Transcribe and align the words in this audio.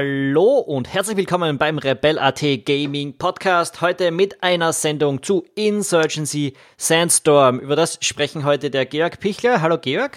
Hallo 0.00 0.58
und 0.58 0.94
herzlich 0.94 1.16
willkommen 1.16 1.58
beim 1.58 1.76
Rebel.at 1.76 2.40
Gaming 2.64 3.18
Podcast. 3.18 3.80
Heute 3.80 4.12
mit 4.12 4.44
einer 4.44 4.72
Sendung 4.72 5.24
zu 5.24 5.44
Insurgency 5.56 6.54
Sandstorm. 6.76 7.58
Über 7.58 7.74
das 7.74 7.98
sprechen 8.00 8.44
heute 8.44 8.70
der 8.70 8.86
Georg 8.86 9.18
Pichler. 9.18 9.60
Hallo 9.60 9.76
Georg. 9.76 10.16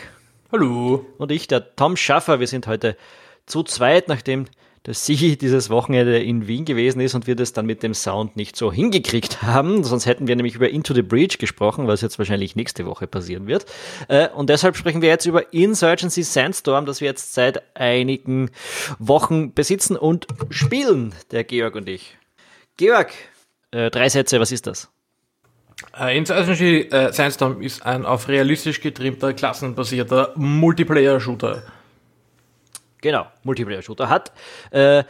Hallo. 0.52 1.04
Und 1.18 1.32
ich, 1.32 1.48
der 1.48 1.76
Tom 1.76 1.98
Schaffer. 1.98 2.40
Wir 2.40 2.46
sind 2.46 2.68
heute 2.68 2.96
zu 3.48 3.64
zweit, 3.64 4.08
nachdem 4.08 4.46
dass 4.84 5.06
sie 5.06 5.38
dieses 5.42 5.70
Wochenende 5.70 6.22
in 6.22 6.48
Wien 6.48 6.66
gewesen 6.66 7.02
ist 7.02 7.16
und 7.16 7.28
wir 7.28 7.36
das 7.36 7.54
dann 7.54 7.66
mit 7.66 7.84
dem 7.84 7.94
Sound 7.94 8.36
nicht 8.36 8.56
so 8.56 8.72
hingekriegt 8.72 9.42
haben. 9.42 9.84
Sonst 9.84 10.06
hätten 10.06 10.28
wir 10.28 10.36
nämlich 10.36 10.56
über 10.56 10.70
Into 10.70 10.94
the 10.94 11.02
Breach 11.02 11.38
gesprochen, 11.38 11.88
was 11.88 12.02
jetzt 12.02 12.18
wahrscheinlich 12.18 12.56
nächste 12.56 12.86
Woche 12.86 13.08
passieren 13.08 13.48
wird. 13.48 13.66
Äh, 14.08 14.30
und 14.30 14.50
deshalb 14.50 14.76
sprechen 14.76 15.02
wir 15.02 15.10
jetzt 15.10 15.26
über 15.26 15.54
Insurgency 15.54 16.24
Sandstorm, 16.24 16.86
das 16.86 17.02
wir 17.02 17.08
jetzt 17.08 17.34
seit 17.34 17.76
einigen 17.76 18.50
Wochen 19.00 19.54
besitzen 19.54 19.96
und 19.96 20.28
spielen, 20.50 21.14
der 21.32 21.44
Georg 21.44 21.76
und 21.76 21.88
ich. 21.88 22.18
Georg, 22.78 23.12
äh, 23.72 23.92
drei 23.92 24.10
Sätze, 24.10 24.40
was 24.40 24.52
ist 24.52 24.68
das? 24.68 24.90
Äh, 26.00 26.18
Insurgency 26.18 26.90
Sandstorm 27.12 27.62
ist 27.62 27.86
ein 27.86 28.06
auf 28.06 28.28
realistisch 28.28 28.82
getriebter, 28.82 29.34
klassenbasierter 29.34 30.34
Multiplayer-Shooter. 30.36 31.64
Genau, 33.02 33.26
Multiplayer-Shooter 33.44 34.10
hat. 34.10 34.32
Äh, 34.72 35.04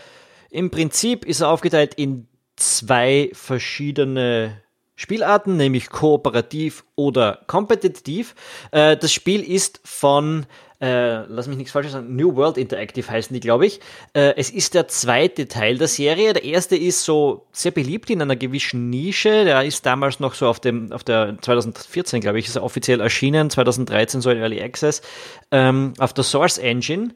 Im 0.49 0.71
Prinzip 0.71 1.25
ist 1.25 1.41
er 1.41 1.49
aufgeteilt 1.49 1.93
in 1.95 2.27
zwei 2.55 3.29
verschiedene 3.33 4.61
Spielarten, 5.01 5.57
nämlich 5.57 5.89
kooperativ 5.89 6.83
oder 6.95 7.39
kompetitiv. 7.47 8.35
Äh, 8.71 8.97
das 8.97 9.11
Spiel 9.11 9.41
ist 9.41 9.81
von, 9.83 10.45
äh, 10.79 11.23
lass 11.23 11.47
mich 11.47 11.57
nichts 11.57 11.71
falsches 11.71 11.93
sagen, 11.93 12.15
New 12.15 12.35
World 12.35 12.57
Interactive 12.57 13.09
heißen 13.09 13.33
die, 13.33 13.39
glaube 13.39 13.65
ich. 13.65 13.79
Äh, 14.13 14.35
es 14.37 14.51
ist 14.51 14.75
der 14.75 14.87
zweite 14.87 15.47
Teil 15.47 15.79
der 15.79 15.87
Serie. 15.87 16.33
Der 16.33 16.43
erste 16.43 16.75
ist 16.75 17.03
so 17.03 17.47
sehr 17.51 17.71
beliebt 17.71 18.11
in 18.11 18.21
einer 18.21 18.35
gewissen 18.35 18.91
Nische. 18.91 19.43
Der 19.43 19.63
ist 19.63 19.85
damals 19.87 20.19
noch 20.19 20.35
so 20.35 20.47
auf 20.47 20.59
dem, 20.59 20.91
auf 20.91 21.03
der 21.03 21.35
2014, 21.41 22.21
glaube 22.21 22.37
ich, 22.37 22.47
ist 22.47 22.55
er 22.55 22.63
offiziell 22.63 23.01
erschienen, 23.01 23.49
2013 23.49 24.21
so 24.21 24.29
in 24.29 24.37
Early 24.37 24.61
Access, 24.61 25.01
ähm, 25.49 25.93
auf 25.97 26.13
der 26.13 26.23
Source 26.23 26.59
Engine. 26.59 27.09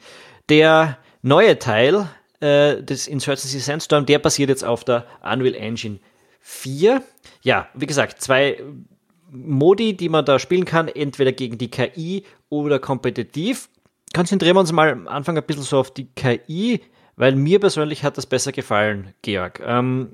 Der 0.50 0.98
neue 1.22 1.58
Teil 1.60 2.08
äh, 2.40 2.82
des 2.84 3.08
Insurgency 3.08 3.60
Sandstorm, 3.60 4.06
der 4.06 4.20
basiert 4.20 4.50
jetzt 4.50 4.64
auf 4.64 4.84
der 4.84 5.06
Unreal 5.24 5.56
Engine 5.56 6.00
4. 6.42 7.02
Ja, 7.42 7.68
wie 7.74 7.88
gesagt, 7.88 8.22
zwei 8.22 8.62
Modi, 9.32 9.98
die 9.98 10.10
man 10.10 10.26
da 10.26 10.40
spielen 10.40 10.66
kann, 10.66 10.88
entweder 10.88 11.32
gegen 11.32 11.58
die 11.58 11.70
KI 11.70 12.24
oder 12.50 12.80
kompetitiv. 12.80 13.70
Konzentrieren 14.14 14.56
wir 14.56 14.62
uns 14.62 14.72
mal 14.72 14.92
am 14.92 15.08
Anfang 15.08 15.38
ein 15.38 15.44
bisschen 15.44 15.64
so 15.64 15.80
auf 15.80 15.94
die 15.94 16.06
KI, 16.06 16.82
weil 17.16 17.36
mir 17.36 17.60
persönlich 17.60 18.04
hat 18.04 18.18
das 18.18 18.28
besser 18.28 18.52
gefallen, 18.52 19.14
Georg. 19.22 19.62
Ähm, 19.66 20.12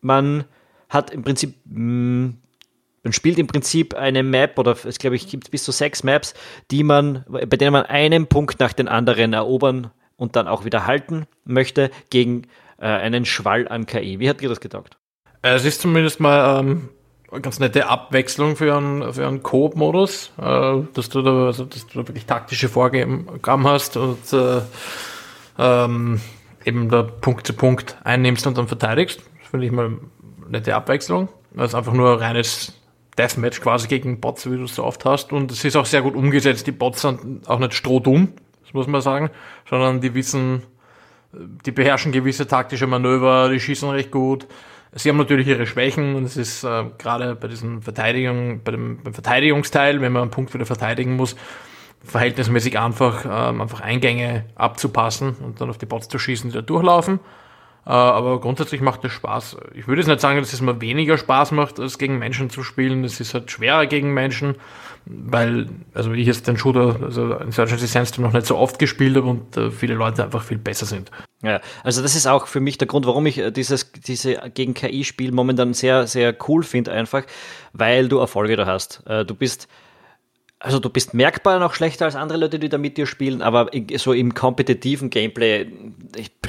man 0.00 0.44
hat 0.88 1.10
im 1.10 1.22
Prinzip 1.22 1.54
mh, 1.66 1.74
hm, 1.76 2.38
man 3.02 3.12
spielt 3.12 3.38
im 3.38 3.46
Prinzip 3.46 3.94
eine 3.94 4.22
Map 4.22 4.58
oder 4.58 4.76
es 4.84 4.98
glaube 4.98 5.16
ich 5.16 5.28
gibt 5.28 5.50
bis 5.50 5.64
zu 5.64 5.72
sechs 5.72 6.02
Maps, 6.02 6.34
die 6.70 6.82
man, 6.82 7.24
bei 7.28 7.56
denen 7.56 7.72
man 7.72 7.86
einen 7.86 8.26
Punkt 8.26 8.60
nach 8.60 8.72
den 8.72 8.88
anderen 8.88 9.32
erobern 9.32 9.90
und 10.16 10.36
dann 10.36 10.48
auch 10.48 10.64
wieder 10.64 10.86
halten 10.86 11.26
möchte 11.44 11.90
gegen 12.10 12.42
äh, 12.78 12.86
einen 12.86 13.24
Schwall 13.24 13.68
an 13.68 13.86
KI. 13.86 14.18
Wie 14.18 14.28
hat 14.28 14.40
dir 14.40 14.48
das 14.48 14.60
getaugt? 14.60 14.96
Es 15.42 15.64
ist 15.64 15.80
zumindest 15.80 16.20
mal 16.20 16.60
ähm, 16.60 16.88
eine 17.30 17.40
ganz 17.40 17.60
nette 17.60 17.88
Abwechslung 17.88 18.56
für 18.56 18.76
einen, 18.76 19.12
für 19.12 19.26
einen 19.26 19.42
Coop-Modus, 19.42 20.32
äh, 20.38 20.82
dass, 20.94 21.08
du 21.08 21.22
da, 21.22 21.46
also, 21.46 21.64
dass 21.64 21.86
du 21.86 22.00
da 22.00 22.08
wirklich 22.08 22.26
taktische 22.26 22.68
Vorgaben 22.68 23.66
hast 23.68 23.96
und 23.96 24.32
äh, 24.32 24.60
ähm, 25.58 26.20
eben 26.64 26.88
da 26.88 27.02
Punkt 27.02 27.46
zu 27.46 27.52
Punkt 27.52 27.96
einnimmst 28.04 28.46
und 28.46 28.58
dann 28.58 28.68
verteidigst. 28.68 29.20
Das 29.40 29.48
finde 29.50 29.66
ich 29.66 29.72
mal 29.72 29.86
eine 29.86 29.98
nette 30.48 30.74
Abwechslung. 30.74 31.28
Das 31.54 31.70
ist 31.70 31.74
einfach 31.74 31.92
nur 31.92 32.20
reines 32.20 32.77
Deathmatch 33.18 33.60
quasi 33.60 33.88
gegen 33.88 34.20
Bots, 34.20 34.50
wie 34.50 34.56
du 34.56 34.64
es 34.64 34.74
so 34.74 34.84
oft 34.84 35.04
hast. 35.04 35.32
Und 35.32 35.50
es 35.50 35.64
ist 35.64 35.76
auch 35.76 35.86
sehr 35.86 36.02
gut 36.02 36.14
umgesetzt. 36.14 36.66
Die 36.66 36.72
Bots 36.72 37.02
sind 37.02 37.48
auch 37.48 37.58
nicht 37.58 37.74
strohdumm, 37.74 38.32
das 38.62 38.74
muss 38.74 38.86
man 38.86 39.00
sagen, 39.00 39.30
sondern 39.68 40.00
die 40.00 40.14
wissen, 40.14 40.62
die 41.32 41.72
beherrschen 41.72 42.12
gewisse 42.12 42.46
taktische 42.46 42.86
Manöver, 42.86 43.48
die 43.50 43.60
schießen 43.60 43.88
recht 43.90 44.10
gut. 44.10 44.46
Sie 44.92 45.08
haben 45.10 45.18
natürlich 45.18 45.46
ihre 45.46 45.66
Schwächen 45.66 46.14
und 46.14 46.24
es 46.24 46.36
ist 46.36 46.64
äh, 46.64 46.84
gerade 46.96 47.34
bei 47.34 47.48
diesem 47.48 47.82
Verteidigung, 47.82 48.62
bei 48.64 48.72
dem 48.72 49.02
beim 49.02 49.12
Verteidigungsteil, 49.12 50.00
wenn 50.00 50.12
man 50.12 50.22
einen 50.22 50.30
Punkt 50.30 50.54
wieder 50.54 50.64
verteidigen 50.64 51.16
muss, 51.16 51.36
verhältnismäßig 52.02 52.78
einfach, 52.78 53.24
ähm, 53.24 53.60
einfach 53.60 53.80
Eingänge 53.80 54.46
abzupassen 54.54 55.36
und 55.44 55.60
dann 55.60 55.68
auf 55.68 55.78
die 55.78 55.86
Bots 55.86 56.08
zu 56.08 56.18
schießen, 56.18 56.50
die 56.50 56.54
da 56.54 56.62
durchlaufen. 56.62 57.20
Äh, 57.88 57.92
aber 57.92 58.38
grundsätzlich 58.38 58.82
macht 58.82 59.02
es 59.06 59.12
Spaß. 59.12 59.56
Ich 59.74 59.88
würde 59.88 60.02
jetzt 60.02 60.08
nicht 60.08 60.20
sagen, 60.20 60.38
dass 60.38 60.52
es 60.52 60.60
mal 60.60 60.78
weniger 60.82 61.16
Spaß 61.16 61.52
macht, 61.52 61.80
als 61.80 61.96
gegen 61.96 62.18
Menschen 62.18 62.50
zu 62.50 62.62
spielen. 62.62 63.02
Es 63.02 63.18
ist 63.18 63.32
halt 63.32 63.50
schwerer 63.50 63.86
gegen 63.86 64.12
Menschen, 64.12 64.56
weil, 65.06 65.70
also 65.94 66.12
ich 66.12 66.26
jetzt 66.26 66.46
den 66.46 66.58
Shooter, 66.58 66.98
also 67.02 67.32
Insurgency 67.36 67.86
Sandstorm 67.86 68.26
noch 68.26 68.34
nicht 68.34 68.46
so 68.46 68.58
oft 68.58 68.78
gespielt 68.78 69.16
habe 69.16 69.28
und 69.28 69.56
äh, 69.56 69.70
viele 69.70 69.94
Leute 69.94 70.22
einfach 70.22 70.42
viel 70.42 70.58
besser 70.58 70.84
sind. 70.84 71.10
Ja, 71.42 71.62
also 71.82 72.02
das 72.02 72.14
ist 72.14 72.26
auch 72.26 72.46
für 72.46 72.60
mich 72.60 72.76
der 72.76 72.88
Grund, 72.88 73.06
warum 73.06 73.24
ich 73.24 73.38
äh, 73.38 73.50
dieses 73.50 73.90
diese 73.92 74.38
gegen 74.52 74.74
KI-Spiel 74.74 75.32
momentan 75.32 75.72
sehr, 75.72 76.06
sehr 76.06 76.36
cool 76.46 76.64
finde, 76.64 76.92
einfach, 76.92 77.22
weil 77.72 78.08
du 78.08 78.18
Erfolge 78.18 78.56
da 78.56 78.66
hast. 78.66 79.02
Du 79.06 79.34
bist 79.34 79.68
also 80.60 80.80
du 80.80 80.90
bist 80.90 81.14
merkbar 81.14 81.60
noch 81.60 81.74
schlechter 81.74 82.06
als 82.06 82.16
andere 82.16 82.38
Leute, 82.38 82.58
die 82.58 82.68
da 82.68 82.78
mit 82.78 82.96
dir 82.96 83.06
spielen, 83.06 83.42
aber 83.42 83.70
so 83.96 84.12
im 84.12 84.34
kompetitiven 84.34 85.08
Gameplay 85.08 85.70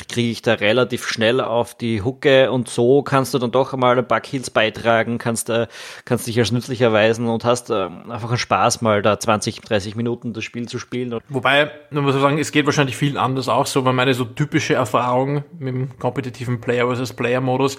kriege 0.07 0.31
ich 0.31 0.41
da 0.41 0.53
relativ 0.53 1.07
schnell 1.07 1.39
auf 1.39 1.75
die 1.75 2.01
Hucke 2.01 2.51
und 2.51 2.69
so 2.69 3.03
kannst 3.03 3.35
du 3.35 3.37
dann 3.37 3.51
doch 3.51 3.75
mal 3.75 3.97
ein 3.97 4.07
paar 4.07 4.21
Kills 4.21 4.49
beitragen, 4.49 5.19
kannst, 5.19 5.51
äh, 5.51 5.67
kannst 6.05 6.25
dich 6.25 6.39
als 6.39 6.51
nützlich 6.51 6.81
erweisen 6.81 7.27
und 7.27 7.45
hast 7.45 7.69
äh, 7.69 7.87
einfach 8.09 8.29
einen 8.29 8.39
Spaß, 8.39 8.81
mal 8.81 9.03
da 9.03 9.19
20, 9.19 9.61
30 9.61 9.95
Minuten 9.95 10.33
das 10.33 10.43
Spiel 10.43 10.67
zu 10.67 10.79
spielen. 10.79 11.19
Wobei, 11.29 11.69
man 11.91 12.03
muss 12.03 12.15
sagen, 12.15 12.39
es 12.39 12.51
geht 12.51 12.65
wahrscheinlich 12.65 12.97
viel 12.97 13.15
anders 13.17 13.47
auch 13.47 13.67
so, 13.67 13.85
weil 13.85 13.93
meine 13.93 14.15
so 14.15 14.25
typische 14.25 14.73
Erfahrung 14.73 15.43
mit 15.59 15.75
dem 15.75 15.99
kompetitiven 15.99 16.59
Player 16.59 16.87
versus 16.87 17.13
Player 17.13 17.41
Modus 17.41 17.77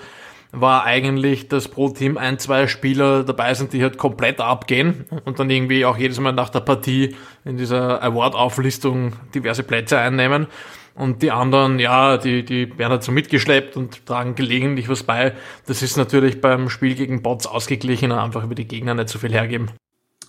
war 0.52 0.84
eigentlich, 0.84 1.48
dass 1.48 1.68
pro 1.68 1.90
Team 1.90 2.18
ein, 2.18 2.38
zwei 2.38 2.66
Spieler 2.66 3.24
dabei 3.24 3.54
sind, 3.54 3.72
die 3.72 3.82
halt 3.82 3.98
komplett 3.98 4.40
abgehen 4.40 5.06
und 5.24 5.38
dann 5.38 5.50
irgendwie 5.50 5.84
auch 5.84 5.96
jedes 5.96 6.18
Mal 6.20 6.32
nach 6.32 6.48
der 6.48 6.60
Partie 6.60 7.14
in 7.44 7.56
dieser 7.56 8.02
Award-Auflistung 8.02 9.12
diverse 9.34 9.62
Plätze 9.62 9.98
einnehmen. 9.98 10.46
Und 10.94 11.22
die 11.22 11.30
anderen, 11.30 11.78
ja, 11.78 12.18
die, 12.18 12.44
die 12.44 12.76
werden 12.78 12.92
halt 12.92 13.02
so 13.04 13.12
mitgeschleppt 13.12 13.76
und 13.76 14.04
tragen 14.06 14.34
gelegentlich 14.34 14.88
was 14.88 15.02
bei. 15.04 15.32
Das 15.66 15.82
ist 15.82 15.96
natürlich 15.96 16.40
beim 16.40 16.68
Spiel 16.68 16.94
gegen 16.94 17.22
Bots 17.22 17.46
ausgeglichener, 17.46 18.22
einfach 18.22 18.44
über 18.44 18.54
die 18.54 18.66
Gegner 18.66 18.94
nicht 18.94 19.08
so 19.08 19.18
viel 19.18 19.32
hergeben. 19.32 19.70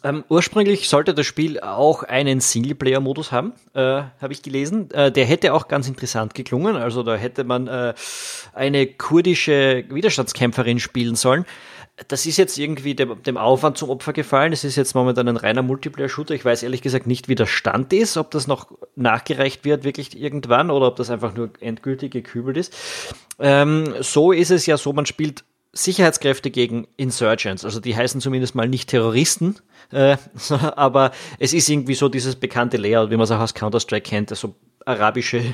Ähm, 0.04 0.24
ursprünglich 0.30 0.90
sollte 0.90 1.14
das 1.14 1.28
Spiel 1.28 1.60
auch 1.60 2.04
einen 2.04 2.40
Singleplayer-Modus 2.40 3.32
haben, 3.32 3.54
äh, 3.74 3.80
habe 3.80 4.32
ich 4.32 4.42
gelesen. 4.42 4.90
Äh, 4.92 5.12
der 5.12 5.26
hätte 5.26 5.54
auch 5.54 5.68
ganz 5.68 5.88
interessant 5.88 6.34
geklungen. 6.34 6.76
Also 6.76 7.04
da 7.04 7.16
hätte 7.16 7.44
man 7.44 7.68
äh, 7.68 7.94
eine 8.54 8.88
kurdische 8.88 9.86
Widerstandskämpferin 9.90 10.80
spielen 10.80 11.16
sollen. 11.16 11.46
Das 12.08 12.26
ist 12.26 12.38
jetzt 12.38 12.58
irgendwie 12.58 12.96
dem, 12.96 13.22
dem 13.22 13.38
Aufwand 13.38 13.78
zum 13.78 13.92
Opfer 13.92 14.12
gefallen. 14.12 14.54
Es 14.54 14.64
ist 14.64 14.76
jetzt 14.76 14.96
momentan 14.96 15.28
ein 15.28 15.38
reiner 15.38 15.62
Multiplayer-Shooter. 15.62 16.34
Ich 16.34 16.44
weiß 16.44 16.64
ehrlich 16.64 16.82
gesagt 16.82 17.06
nicht, 17.06 17.28
wie 17.28 17.36
der 17.36 17.46
Stand 17.46 17.94
ist, 17.94 18.18
ob 18.18 18.32
das 18.32 18.48
noch 18.48 18.72
nachgereicht 18.96 19.66
wird, 19.66 19.84
wirklich 19.84 20.20
irgendwann, 20.20 20.72
oder 20.72 20.88
ob 20.88 20.96
das 20.96 21.12
einfach 21.12 21.36
nur 21.36 21.52
endgültig 21.60 22.12
gekübelt 22.12 22.58
ist. 22.58 22.74
Ähm, 23.38 23.94
so 24.00 24.32
ist 24.32 24.50
es 24.50 24.66
ja 24.66 24.78
so, 24.78 24.94
man 24.94 25.06
spielt 25.06 25.44
Sicherheitskräfte 25.74 26.52
gegen 26.52 26.88
Insurgents. 26.98 27.64
Also 27.64 27.80
die 27.80 27.96
heißen 27.96 28.20
zumindest 28.20 28.56
mal 28.56 28.68
nicht 28.68 28.90
Terroristen, 28.90 29.56
äh, 29.92 30.18
aber 30.50 31.12
es 31.40 31.54
ist 31.54 31.70
irgendwie 31.70 31.96
so 31.96 32.10
dieses 32.10 32.36
bekannte 32.36 32.78
Layout, 32.78 33.10
wie 33.10 33.16
man 33.16 33.24
es 33.24 33.32
auch 33.32 33.40
aus 33.40 33.54
Counter-Strike 33.54 34.10
kennt, 34.10 34.32
also 34.32 34.56
arabische 34.86 35.54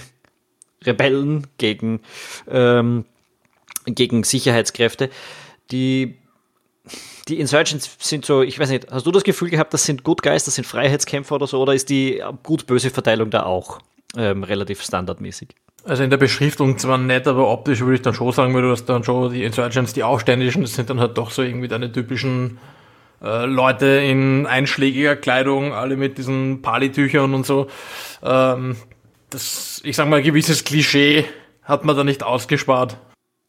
Rebellen 0.84 1.48
gegen, 1.58 2.02
ähm, 2.50 3.06
gegen 3.86 4.24
Sicherheitskräfte. 4.24 5.10
Die, 5.72 6.18
die 7.28 7.40
Insurgents 7.40 7.98
sind 8.00 8.26
so, 8.26 8.42
ich 8.42 8.58
weiß 8.58 8.70
nicht, 8.70 8.88
hast 8.90 9.06
du 9.06 9.12
das 9.12 9.24
Gefühl 9.24 9.50
gehabt, 9.50 9.74
das 9.74 9.84
sind 9.84 10.04
Good 10.04 10.24
Guys, 10.24 10.46
das 10.46 10.56
sind 10.56 10.66
Freiheitskämpfer 10.66 11.36
oder 11.36 11.48
so, 11.48 11.62
oder 11.62 11.76
ist 11.76 11.90
die 11.90 12.24
gut-böse 12.44 12.90
Verteilung 12.90 13.30
da 13.30 13.44
auch 13.44 13.80
ähm, 14.16 14.44
relativ 14.44 14.82
standardmäßig? 14.82 15.50
Also 15.88 16.04
in 16.04 16.10
der 16.10 16.18
Beschriftung 16.18 16.78
zwar 16.78 16.98
nett, 16.98 17.28
aber 17.28 17.48
optisch 17.48 17.80
würde 17.80 17.96
ich 17.96 18.02
dann 18.02 18.14
schon 18.14 18.34
sagen, 18.34 18.54
weil 18.54 18.62
du 18.62 18.72
hast 18.72 18.86
dann 18.86 19.06
schon 19.06 19.32
die 19.32 19.46
Insurgents, 19.46 19.94
die 19.94 20.04
Aufständischen, 20.04 20.62
das 20.62 20.74
sind 20.74 20.90
dann 20.90 21.00
halt 21.00 21.18
doch 21.18 21.32
so 21.32 21.42
irgendwie 21.42 21.70
deine 21.70 21.90
typischen 21.90 22.60
äh, 23.22 23.46
Leute 23.46 23.86
in 23.86 24.46
einschlägiger 24.46 25.16
Kleidung, 25.16 25.74
alle 25.74 25.96
mit 25.96 26.18
diesen 26.18 26.62
Palitüchern 26.62 27.34
und 27.34 27.46
so. 27.46 27.68
Ähm, 28.22 28.76
das, 29.30 29.80
ich 29.86 29.96
sag 29.96 30.10
mal, 30.10 30.18
ein 30.18 30.24
gewisses 30.24 30.66
Klischee 30.66 31.24
hat 31.64 31.86
man 31.86 31.96
da 31.96 32.04
nicht 32.04 32.22
ausgespart. 32.22 32.98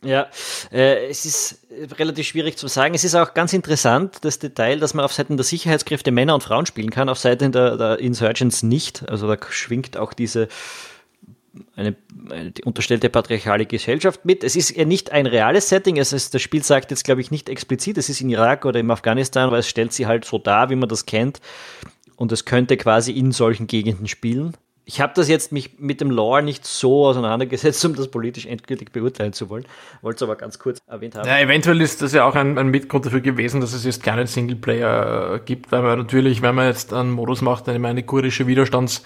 Ja, 0.04 0.28
äh, 0.70 1.08
es 1.08 1.26
ist 1.26 1.66
relativ 1.98 2.28
schwierig 2.28 2.56
zu 2.56 2.68
sagen. 2.68 2.94
Es 2.94 3.02
ist 3.02 3.16
auch 3.16 3.34
ganz 3.34 3.52
interessant, 3.52 4.18
das 4.20 4.38
Detail, 4.38 4.78
dass 4.78 4.94
man 4.94 5.04
auf 5.04 5.12
Seiten 5.12 5.36
der 5.36 5.42
Sicherheitskräfte 5.42 6.12
Männer 6.12 6.34
und 6.34 6.44
Frauen 6.44 6.66
spielen 6.66 6.90
kann, 6.90 7.08
auf 7.08 7.18
Seiten 7.18 7.50
der, 7.50 7.76
der 7.76 7.98
Insurgents 7.98 8.62
nicht. 8.62 9.08
Also 9.08 9.26
da 9.26 9.36
schwingt 9.50 9.96
auch 9.96 10.12
diese 10.12 10.46
eine, 11.76 11.96
eine 12.30 12.52
unterstellte 12.64 13.08
patriarchale 13.08 13.66
Gesellschaft 13.66 14.24
mit. 14.24 14.44
Es 14.44 14.56
ist 14.56 14.76
ja 14.76 14.84
nicht 14.84 15.12
ein 15.12 15.26
reales 15.26 15.68
Setting, 15.68 15.98
es 15.98 16.12
ist, 16.12 16.34
das 16.34 16.42
Spiel 16.42 16.62
sagt 16.62 16.90
jetzt, 16.90 17.04
glaube 17.04 17.20
ich, 17.20 17.30
nicht 17.30 17.48
explizit, 17.48 17.98
es 17.98 18.08
ist 18.08 18.20
in 18.20 18.30
Irak 18.30 18.64
oder 18.64 18.80
im 18.80 18.90
Afghanistan, 18.90 19.48
aber 19.48 19.58
es 19.58 19.68
stellt 19.68 19.92
sie 19.92 20.06
halt 20.06 20.24
so 20.24 20.38
dar, 20.38 20.70
wie 20.70 20.76
man 20.76 20.88
das 20.88 21.06
kennt. 21.06 21.40
Und 22.16 22.32
es 22.32 22.44
könnte 22.44 22.76
quasi 22.76 23.12
in 23.12 23.32
solchen 23.32 23.66
Gegenden 23.66 24.08
spielen. 24.08 24.54
Ich 24.84 25.02
habe 25.02 25.12
das 25.14 25.28
jetzt 25.28 25.52
mich 25.52 25.78
mit 25.78 26.00
dem 26.00 26.10
Lore 26.10 26.42
nicht 26.42 26.66
so 26.66 27.06
auseinandergesetzt, 27.06 27.84
um 27.86 27.94
das 27.94 28.08
politisch 28.08 28.46
endgültig 28.46 28.90
beurteilen 28.90 29.34
zu 29.34 29.50
wollen. 29.50 29.66
Wollte 30.00 30.16
es 30.16 30.22
aber 30.22 30.36
ganz 30.36 30.58
kurz 30.58 30.78
erwähnt 30.86 31.14
haben. 31.14 31.28
Ja, 31.28 31.38
eventuell 31.38 31.80
ist 31.82 32.00
das 32.00 32.14
ja 32.14 32.24
auch 32.24 32.34
ein, 32.34 32.56
ein 32.56 32.68
Mitgrund 32.68 33.04
dafür 33.04 33.20
gewesen, 33.20 33.60
dass 33.60 33.74
es 33.74 33.84
jetzt 33.84 34.02
keinen 34.02 34.26
Singleplayer 34.26 35.34
äh, 35.34 35.40
gibt, 35.44 35.70
weil 35.72 35.82
man 35.82 35.98
natürlich, 35.98 36.40
wenn 36.40 36.54
man 36.54 36.66
jetzt 36.66 36.94
einen 36.94 37.10
Modus 37.10 37.42
macht, 37.42 37.68
eine, 37.68 37.86
eine 37.86 38.02
kurdische 38.02 38.46
Widerstands- 38.46 39.02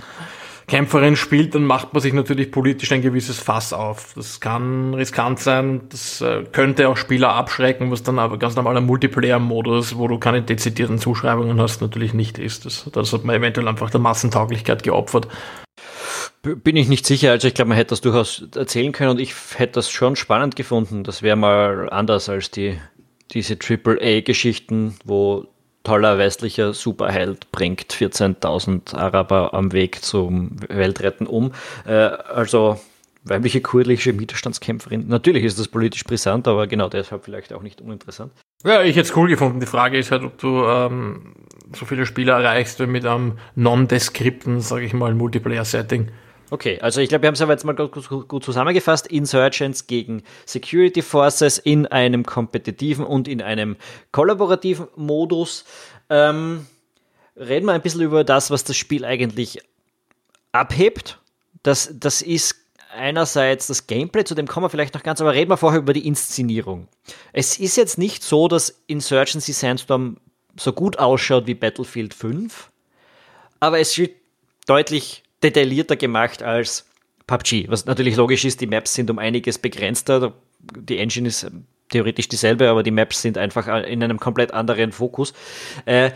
Kämpferin 0.67 1.17
spielt, 1.17 1.55
dann 1.55 1.65
macht 1.65 1.93
man 1.93 2.01
sich 2.01 2.13
natürlich 2.13 2.51
politisch 2.51 2.93
ein 2.93 3.03
gewisses 3.03 3.39
Fass 3.39 3.73
auf. 3.73 4.13
Das 4.15 4.41
kann 4.41 4.95
riskant 4.95 5.41
sein, 5.41 5.83
das 5.89 6.21
äh, 6.21 6.45
könnte 6.51 6.89
auch 6.89 6.97
Spieler 6.97 7.35
abschrecken, 7.35 7.91
was 7.91 8.03
dann 8.03 8.19
aber 8.19 8.39
ganz 8.39 8.57
normaler 8.57 8.81
Multiplayer-Modus, 8.81 9.99
wo 9.99 10.09
du 10.09 10.19
keine 10.19 10.43
dezidierten 10.43 10.99
Zuschreibungen 10.99 11.61
hast, 11.61 11.81
natürlich 11.81 12.15
nicht 12.15 12.39
ist. 12.39 12.65
Das, 12.65 12.89
das 12.93 13.13
hat 13.13 13.25
man 13.25 13.37
eventuell 13.37 13.69
einfach 13.69 13.91
der 13.91 14.01
Massentauglichkeit 14.01 14.83
geopfert. 14.83 15.29
Bin 16.43 16.77
ich 16.77 16.89
nicht 16.89 17.07
sicher. 17.07 17.31
Also 17.31 17.49
ich 17.49 17.55
glaube, 17.55 17.69
man 17.69 17.77
hätte 17.79 17.91
das 17.91 18.01
durchaus 18.01 18.45
erzählen 18.57 18.93
können 18.93 19.11
und 19.11 19.21
ich 19.21 19.35
hätte 19.57 19.75
das 19.75 19.91
schon 19.91 20.17
spannend 20.17 20.57
gefunden. 20.57 21.05
Das 21.05 21.23
wäre 21.23 21.37
mal 21.37 21.89
anders 21.91 22.29
als 22.29 22.51
die, 22.51 22.79
diese 23.31 23.57
AAA-Geschichten, 23.57 24.97
wo 25.05 25.47
toller 25.83 26.19
westlicher 26.19 26.75
Superheld 26.75 27.51
bringt 27.53 27.93
14.000 27.93 28.95
Araber 28.95 29.55
am 29.55 29.73
Weg 29.73 30.03
zum 30.03 30.57
Weltretten 30.69 31.27
um. 31.27 31.53
Äh, 31.87 31.93
also 31.93 32.79
weibliche 33.25 33.61
kurdische 33.61 34.19
Widerstandskämpferin. 34.19 35.07
Natürlich 35.09 35.45
ist 35.45 35.59
das 35.59 35.69
politisch 35.69 36.05
brisant, 36.05 36.49
aber 36.49 36.67
genau 36.67 36.89
deshalb 36.89 37.25
vielleicht 37.25 37.53
auch 37.53 37.63
nicht 37.63 37.81
uninteressant. 37.81 38.33
Ja, 38.65 38.83
ich 38.83 38.97
hätte 38.97 39.09
es 39.09 39.17
cool 39.17 39.29
gefunden. 39.29 39.61
Die 39.61 39.67
Frage 39.67 39.99
ist 39.99 40.11
halt, 40.11 40.23
ob 40.23 40.39
du 40.39 40.65
ähm, 40.65 41.35
so 41.75 41.85
viele 41.85 42.07
Spieler 42.07 42.41
erreichst 42.41 42.81
mit 42.81 43.07
einem 43.07 43.39
non-deskripten, 43.55 44.61
sage 44.61 44.85
ich 44.85 44.93
mal, 44.93 45.15
Multiplayer-Setting. 45.15 46.09
Okay, 46.53 46.79
also 46.83 47.01
ich 47.01 47.09
glaube, 47.09 47.23
wir 47.23 47.29
haben 47.29 47.35
es 47.35 47.41
aber 47.41 47.53
jetzt 47.53 47.65
mal 47.65 47.75
gut, 47.75 48.29
gut, 48.29 48.45
zusammengefasst. 48.45 49.07
Insurgents 49.07 49.87
gegen 49.87 50.23
Security 50.45 51.01
Forces 51.01 51.57
in 51.57 51.87
einem 51.87 52.27
kompetitiven 52.27 53.07
und 53.07 53.27
in 53.27 53.41
einem 53.41 53.79
kollaborativen 54.11 54.87
Modus. 54.95 55.65
Ähm, 56.11 56.67
reden 57.39 57.65
wir 57.65 57.73
ein 57.73 57.81
bisschen 57.81 58.03
über 58.03 58.23
das, 58.23 58.51
was 58.51 58.65
das 58.65 58.77
Spiel 58.77 59.07
eigentlich 59.07 59.61
abhebt. 60.53 61.21
Das, 61.63 61.91
das 61.91 62.21
ist 62.21 62.57
einerseits 62.95 63.69
das 63.69 63.87
Gameplay, 63.87 64.25
zu 64.25 64.35
dem 64.35 64.47
kommen 64.47 64.67
wir 64.67 64.69
vielleicht 64.69 64.93
noch 64.93 65.03
ganz, 65.03 65.23
aber 65.23 65.33
reden 65.33 65.51
wir 65.51 65.57
vorher 65.57 65.81
über 65.81 65.95
die 65.95 66.07
Inszenierung. 66.07 66.87
Es 67.33 67.59
ist 67.59 67.77
jetzt 67.77 67.97
nicht 67.97 68.23
so, 68.23 68.47
dass 68.49 68.83
Insurgency 68.89 69.55
Sandstorm 69.55 70.19
so 70.61 70.75
gut 70.75 70.99
ausschaut 70.99 71.47
wie 71.47 71.55
Battlefield 71.55 72.13
5, 72.13 72.71
aber 73.59 73.79
es 73.79 73.97
wird 73.97 74.17
deutlich 74.67 75.23
detaillierter 75.43 75.97
gemacht 75.97 76.43
als 76.43 76.87
PUBG, 77.27 77.69
was 77.69 77.87
natürlich 77.87 78.17
logisch 78.17 78.45
ist, 78.45 78.61
die 78.61 78.67
Maps 78.67 78.95
sind 78.95 79.11
um 79.11 79.19
einiges 79.19 79.59
begrenzter. 79.59 80.33
Die 80.61 80.99
Engine 80.99 81.29
ist 81.29 81.45
ähm, 81.45 81.67
theoretisch 81.91 82.29
dieselbe, 82.29 82.69
aber 82.69 82.83
die 82.83 82.91
Maps 82.91 83.23
sind 83.23 83.39
einfach 83.39 83.69
äh, 83.69 83.93
in 83.93 84.03
einem 84.03 84.19
komplett 84.19 84.53
anderen 84.53 84.93
Fokus. 84.93 85.33
Äh, 85.85 86.11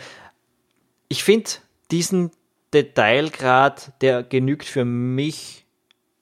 ich 1.09 1.23
finde 1.23 1.51
diesen 1.91 2.31
Detailgrad, 2.75 3.93
der 4.01 4.23
genügt 4.23 4.67
für 4.67 4.85
mich 4.85 5.66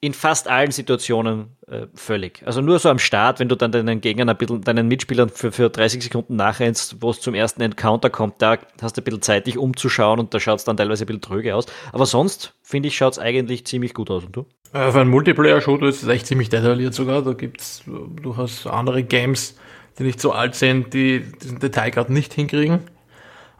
in 0.04 0.12
fast 0.12 0.48
allen 0.48 0.70
Situationen 0.70 1.56
äh, 1.66 1.86
völlig. 1.94 2.42
Also 2.44 2.60
nur 2.60 2.78
so 2.78 2.90
am 2.90 2.98
Start, 2.98 3.40
wenn 3.40 3.48
du 3.48 3.56
dann 3.56 3.72
deinen 3.72 4.02
Gegnern 4.02 4.28
ein 4.28 4.36
bisschen, 4.36 4.60
deinen 4.60 4.86
Mitspielern 4.86 5.30
für, 5.30 5.50
für 5.50 5.70
30 5.70 6.02
Sekunden 6.02 6.36
nachrennst, 6.36 6.96
wo 7.00 7.08
es 7.08 7.22
zum 7.22 7.32
ersten 7.32 7.62
Encounter 7.62 8.10
kommt, 8.10 8.42
da 8.42 8.58
hast 8.82 8.98
du 8.98 9.00
ein 9.00 9.04
bisschen 9.04 9.22
Zeit, 9.22 9.46
dich 9.46 9.56
umzuschauen 9.56 10.20
und 10.20 10.34
da 10.34 10.40
schaut 10.40 10.58
es 10.58 10.64
dann 10.64 10.76
teilweise 10.76 11.04
ein 11.04 11.06
bisschen 11.06 11.22
tröge 11.22 11.54
aus. 11.54 11.64
Aber 11.92 12.04
sonst, 12.04 12.52
finde 12.62 12.88
ich, 12.88 12.96
schaut 12.98 13.14
es 13.14 13.18
eigentlich 13.18 13.64
ziemlich 13.64 13.94
gut 13.94 14.10
aus. 14.10 14.24
Und 14.24 14.36
du? 14.36 14.44
Äh, 14.74 14.92
für 14.92 15.00
einen 15.00 15.08
Multiplayer-Shooter 15.08 15.86
ist 15.86 16.02
es 16.02 16.08
echt 16.08 16.26
ziemlich 16.26 16.50
detailliert 16.50 16.92
sogar. 16.92 17.22
Da 17.22 17.32
gibt 17.32 17.62
es 17.62 17.82
durchaus 18.20 18.66
andere 18.66 19.04
Games, 19.04 19.56
die 19.98 20.02
nicht 20.02 20.20
so 20.20 20.32
alt 20.32 20.54
sind, 20.54 20.92
die 20.92 21.20
diesen 21.42 21.60
Detailgrad 21.60 22.10
nicht 22.10 22.34
hinkriegen. 22.34 22.80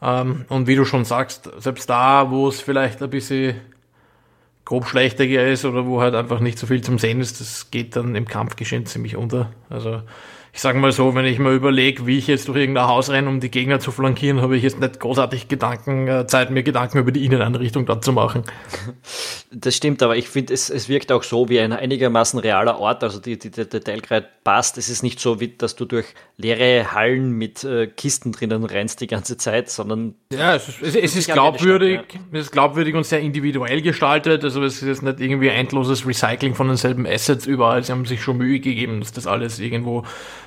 Ähm, 0.03 0.45
und 0.51 0.67
wie 0.67 0.77
du 0.77 0.85
schon 0.85 1.07
sagst, 1.07 1.51
selbst 1.57 1.89
da, 1.89 2.31
wo 2.31 2.49
es 2.49 2.61
vielleicht 2.61 3.03
ein 3.03 3.09
bisschen 3.09 3.55
grob 4.65 4.87
schlechter 4.87 5.25
ist 5.27 5.65
oder 5.65 5.87
wo 5.87 6.01
halt 6.01 6.15
einfach 6.15 6.41
nicht 6.41 6.59
so 6.59 6.67
viel 6.67 6.83
zum 6.83 6.99
Sehen 6.99 7.21
ist, 7.21 7.41
das 7.41 7.71
geht 7.71 7.97
dann 7.97 8.15
im 8.15 8.27
Kampfgeschehen 8.27 8.87
ziemlich 8.87 9.17
unter. 9.17 9.51
Also 9.69 10.03
ich 10.55 10.61
sage 10.61 10.79
mal 10.79 10.93
so, 10.93 11.17
wenn 11.17 11.25
ich 11.25 11.41
mir 11.41 11.51
überlege, 11.51 12.07
wie 12.07 12.17
ich 12.17 12.29
jetzt 12.29 12.47
durch 12.47 12.59
irgendein 12.59 12.87
Haus 12.87 13.11
renne, 13.11 13.29
um 13.29 13.41
die 13.41 13.51
Gegner 13.51 13.81
zu 13.81 13.91
flankieren, 13.91 14.41
habe 14.41 14.57
ich 14.57 14.63
jetzt 14.63 14.79
nicht 14.79 15.01
großartig 15.01 15.49
Gedanken, 15.49 16.07
äh, 16.07 16.29
Zeit, 16.29 16.51
mir 16.51 16.63
Gedanken 16.63 16.99
über 16.99 17.11
die 17.11 17.25
Inneneinrichtung 17.25 17.87
dort 17.87 18.05
zu 18.05 18.13
machen. 18.13 18.45
Das 19.57 19.77
stimmt, 19.77 20.03
aber 20.03 20.17
ich 20.17 20.29
finde, 20.29 20.53
es, 20.53 20.71
es 20.71 20.89
wirkt 20.89 21.13
auch 21.13 21.23
so 21.23 21.49
wie 21.49 21.61
ein 21.61 21.73
einigermaßen 21.73 22.41
realer 22.41 22.81
Ort. 22.81 23.05
Also 23.05 23.21
die, 23.21 23.39
die, 23.39 23.51
der 23.51 23.67
Detailgrad 23.67 24.43
passt. 24.43 24.79
Es 24.79 24.89
ist 24.89 25.03
nicht 25.03 25.21
so, 25.21 25.39
wie, 25.39 25.49
dass 25.49 25.77
du 25.77 25.85
durch 25.85 26.07
leere 26.37 26.93
Hallen 26.93 27.31
mit 27.31 27.63
äh, 27.63 27.87
Kisten 27.87 28.33
drinnen 28.33 28.65
rennst 28.65 29.01
die 29.01 29.07
ganze 29.07 29.37
Zeit, 29.37 29.71
sondern. 29.71 30.15
Ja, 30.33 30.57
es 30.57 30.69
ist, 30.69 30.83
es, 30.83 30.97
es 30.97 31.17
ist 31.17 31.33
glaubwürdig, 31.33 32.01
Stadt, 32.01 32.15
ja. 32.15 32.39
es 32.39 32.47
ist 32.47 32.53
glaubwürdig 32.53 32.95
und 32.95 33.07
sehr 33.07 33.21
individuell 33.21 33.81
gestaltet. 33.81 34.43
Also 34.43 34.63
es 34.65 34.83
ist 34.83 34.89
jetzt 34.89 35.03
nicht 35.03 35.21
irgendwie 35.21 35.49
endloses 35.49 36.07
Recycling 36.07 36.55
von 36.55 36.67
denselben 36.67 37.07
Assets 37.07 37.47
überall. 37.47 37.83
Sie 37.85 37.93
haben 37.93 38.07
sich 38.07 38.23
schon 38.23 38.39
Mühe 38.39 38.59
gegeben, 38.59 39.01
dass 39.01 39.13
das 39.13 39.29
alles 39.29 39.61
irgendwo 39.61 40.05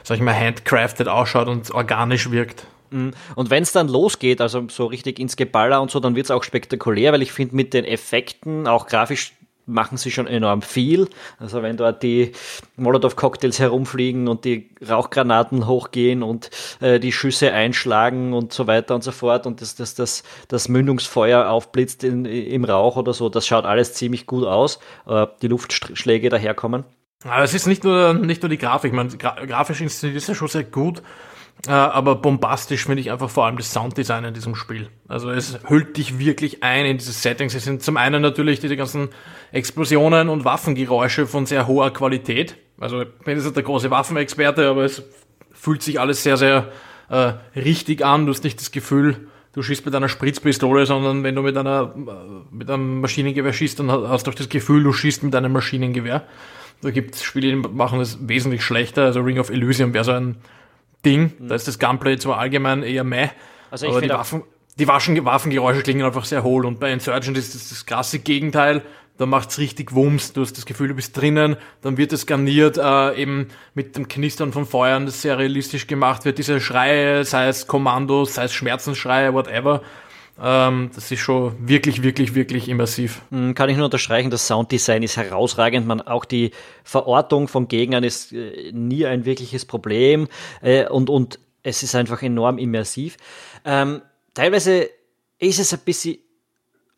sag 0.08 0.16
ich 0.16 0.24
mal, 0.24 0.34
handcrafted 0.34 1.10
ausschaut 1.10 1.50
und 1.50 1.70
organisch 1.72 2.32
wirkt. 2.32 2.66
Mhm. 2.92 3.12
Und 3.36 3.50
wenn 3.50 3.64
es 3.64 3.74
dann 3.74 3.90
losgeht, 3.90 4.40
also 4.40 4.64
so 4.70 4.86
richtig 4.86 5.20
ins 5.20 5.36
Geballer 5.36 5.82
und 5.82 5.92
so, 5.92 6.00
dann 6.00 6.16
wird 6.16 6.28
es 6.28 6.32
auch 6.32 6.44
spektakulär, 6.44 7.12
weil 7.12 7.22
ich 7.22 7.34
finde, 7.34 7.58
mit 7.58 7.74
den 7.74 7.84
Effekten, 7.84 8.68
auch 8.68 8.88
grafisch, 8.88 9.34
machen 9.66 9.98
sie 9.98 10.12
schon 10.12 10.26
enorm 10.28 10.62
viel. 10.62 11.10
Also 11.40 11.62
wenn 11.62 11.76
dort 11.76 12.02
die 12.04 12.32
Molotow-Cocktails 12.78 13.60
herumfliegen 13.60 14.30
und 14.30 14.46
die 14.46 14.70
Rauchgranaten 14.88 15.68
hochgehen 15.68 16.24
und 16.24 16.52
äh, 16.80 17.02
die 17.02 17.12
Schüsse 17.12 17.52
einschlagen 17.52 18.32
und 18.32 18.54
so 18.54 18.66
weiter 18.66 18.96
und 18.96 19.04
so 19.04 19.12
fort 19.12 19.46
und 19.46 19.60
das, 19.60 19.76
das, 19.76 19.94
das, 19.94 20.24
das 20.48 20.70
Mündungsfeuer 20.70 21.50
aufblitzt 21.50 22.06
in, 22.06 22.24
im 22.24 22.64
Rauch 22.64 22.96
oder 22.96 23.12
so, 23.14 23.28
das 23.28 23.46
schaut 23.46 23.66
alles 23.66 23.94
ziemlich 23.94 24.26
gut 24.26 24.46
aus. 24.46 24.80
Äh, 25.06 25.28
die 25.42 25.50
Luftschläge 25.50 26.30
daherkommen. 26.30 26.86
Aber 27.28 27.44
es 27.44 27.54
ist 27.54 27.68
nicht 27.68 27.84
nur, 27.84 28.14
nicht 28.14 28.42
nur 28.42 28.50
die 28.50 28.58
Grafik, 28.58 28.94
man, 28.94 29.10
gra 29.18 29.46
grafisch 29.46 29.82
inszeniert 29.82 30.18
ist 30.18 30.28
ja 30.28 30.36
schon 30.36 30.48
sehr 30.48 30.64
gut, 30.64 31.02
äh, 31.68 31.72
aber 31.72 32.16
bombastisch 32.16 32.86
finde 32.86 33.02
ich 33.02 33.12
einfach 33.12 33.30
vor 33.30 33.46
allem 33.46 33.58
das 33.58 33.74
Sounddesign 33.74 34.26
in 34.26 34.34
diesem 34.34 34.56
Spiel. 34.56 34.90
Also 35.08 35.30
es 35.32 35.60
hüllt 35.68 35.98
dich 35.98 36.20
wirklich 36.20 36.64
ein 36.64 36.86
in 36.86 36.98
diese 36.98 37.12
Settings. 37.12 37.56
Es 37.56 37.64
sind 37.64 37.82
zum 37.82 37.98
einen 37.98 38.22
natürlich 38.22 38.60
diese 38.60 38.78
ganzen 38.78 39.10
Explosionen 39.52 40.30
und 40.30 40.46
Waffengeräusche 40.46 41.26
von 41.26 41.46
sehr 41.46 41.68
hoher 41.68 41.92
Qualität. 41.92 42.58
Also 42.80 43.02
ich 43.02 43.10
bin 43.26 43.38
jetzt 43.38 43.56
der 43.56 43.64
große 43.64 43.90
Waffenexperte, 43.90 44.70
aber 44.70 44.84
es 44.84 45.04
fühlt 45.52 45.82
sich 45.82 46.00
alles 46.00 46.22
sehr, 46.22 46.38
sehr 46.38 46.72
äh, 47.10 47.34
richtig 47.56 48.06
an. 48.06 48.28
Du 48.28 48.34
hast 48.34 48.44
nicht 48.44 48.60
das 48.60 48.72
Gefühl, 48.72 49.28
du 49.54 49.64
schießt 49.64 49.86
mit 49.86 49.96
einer 49.96 50.10
Spritzpistole, 50.10 50.86
sondern 50.86 51.24
wenn 51.24 51.34
du 51.34 51.42
mit 51.42 51.58
einer 51.58 51.94
äh, 51.96 52.56
mit 52.56 52.70
einem 52.70 53.02
Maschinengewehr 53.02 53.54
schießt, 53.54 53.80
dann 53.80 53.92
hast 53.92 54.28
du 54.28 54.32
auch 54.32 54.36
das 54.36 54.50
Gefühl, 54.50 54.84
du 54.84 54.94
schießt 54.94 55.24
mit 55.24 55.36
einem 55.36 55.52
Maschinengewehr. 55.52 56.24
Da 56.82 56.92
gibt 56.92 57.16
es 57.16 57.24
Spiele, 57.24 57.50
die 57.50 57.56
machen 57.56 58.00
das 58.00 58.28
wesentlich 58.28 58.64
schlechter. 58.64 59.06
Also 59.06 59.22
Ring 59.22 59.40
of 59.40 59.50
Elysium 59.50 59.94
wäre 59.94 60.04
so 60.04 60.12
ein 60.12 60.38
Ding. 61.06 61.34
Mhm. 61.40 61.48
Da 61.50 61.56
ist 61.56 61.68
das 61.68 61.80
Gunplay 61.80 62.18
zwar 62.18 62.38
allgemein 62.38 62.84
eher 62.84 63.04
meh, 63.04 63.30
also 63.72 63.88
aber 63.88 64.02
die 64.02 64.10
Waffen, 64.10 64.44
die 64.78 64.88
Waffen, 64.88 65.26
Waffengeräusche 65.26 65.82
klingen 65.82 66.06
einfach 66.06 66.26
sehr 66.26 66.44
hohl. 66.44 66.66
Und 66.66 66.80
bei 66.80 66.92
Insurgent 66.92 67.38
ist 67.38 67.56
das 67.56 67.70
das 67.70 67.86
krasse 67.86 68.20
Gegenteil. 68.20 68.84
Da 69.18 69.26
macht's 69.26 69.58
richtig 69.58 69.96
Wumms. 69.96 70.34
Du 70.34 70.42
hast 70.42 70.58
das 70.58 70.68
Gefühl, 70.68 70.90
du 70.90 70.94
bist 70.94 71.18
drinnen. 71.18 71.58
Dann 71.82 71.98
wird 71.98 72.14
es 72.14 72.28
garniert, 72.28 72.78
äh, 72.78 73.20
eben 73.20 73.48
mit 73.74 73.96
dem 73.96 74.08
Knistern 74.08 74.54
von 74.54 74.68
Feuern, 74.68 75.08
das 75.08 75.24
sehr 75.24 75.40
realistisch 75.40 75.88
gemacht 75.88 76.24
wird. 76.24 76.38
Diese 76.38 76.62
Schreie, 76.62 77.26
sei 77.26 77.48
es 77.48 77.66
Kommandos, 77.66 78.36
sei 78.36 78.44
es 78.44 78.54
Schmerzensschreie, 78.54 79.34
whatever. 79.34 79.82
Ähm, 80.42 80.92
das 80.94 81.12
ist 81.12 81.20
schon 81.20 81.56
wirklich, 81.68 82.04
wirklich, 82.04 82.36
wirklich 82.36 82.70
immersiv. 82.70 83.22
Hm, 83.32 83.56
kann 83.56 83.70
ich 83.70 83.78
nur 83.78 83.86
unterstreichen, 83.86 84.30
das 84.30 84.48
Sounddesign 84.48 85.04
ist 85.04 85.18
herausragend. 85.18 85.88
Man, 85.88 86.02
auch 86.02 86.26
die 86.26 86.52
Verortung 86.84 87.48
von 87.48 87.68
Gegnern 87.68 88.04
ist 88.04 88.34
äh, 88.34 88.72
nie 88.72 89.06
ein 89.06 89.26
wirkliches 89.26 89.66
Problem 89.66 90.28
äh, 90.62 90.88
und, 90.88 91.10
und 91.10 91.40
es 91.64 91.84
ist 91.84 91.96
einfach 91.96 92.22
enorm 92.22 92.60
immersiv. 92.60 93.18
Ähm, 93.66 94.02
teilweise 94.34 94.90
ist 95.40 95.60
es 95.60 95.74
ein 95.74 95.80
bisschen 95.84 96.18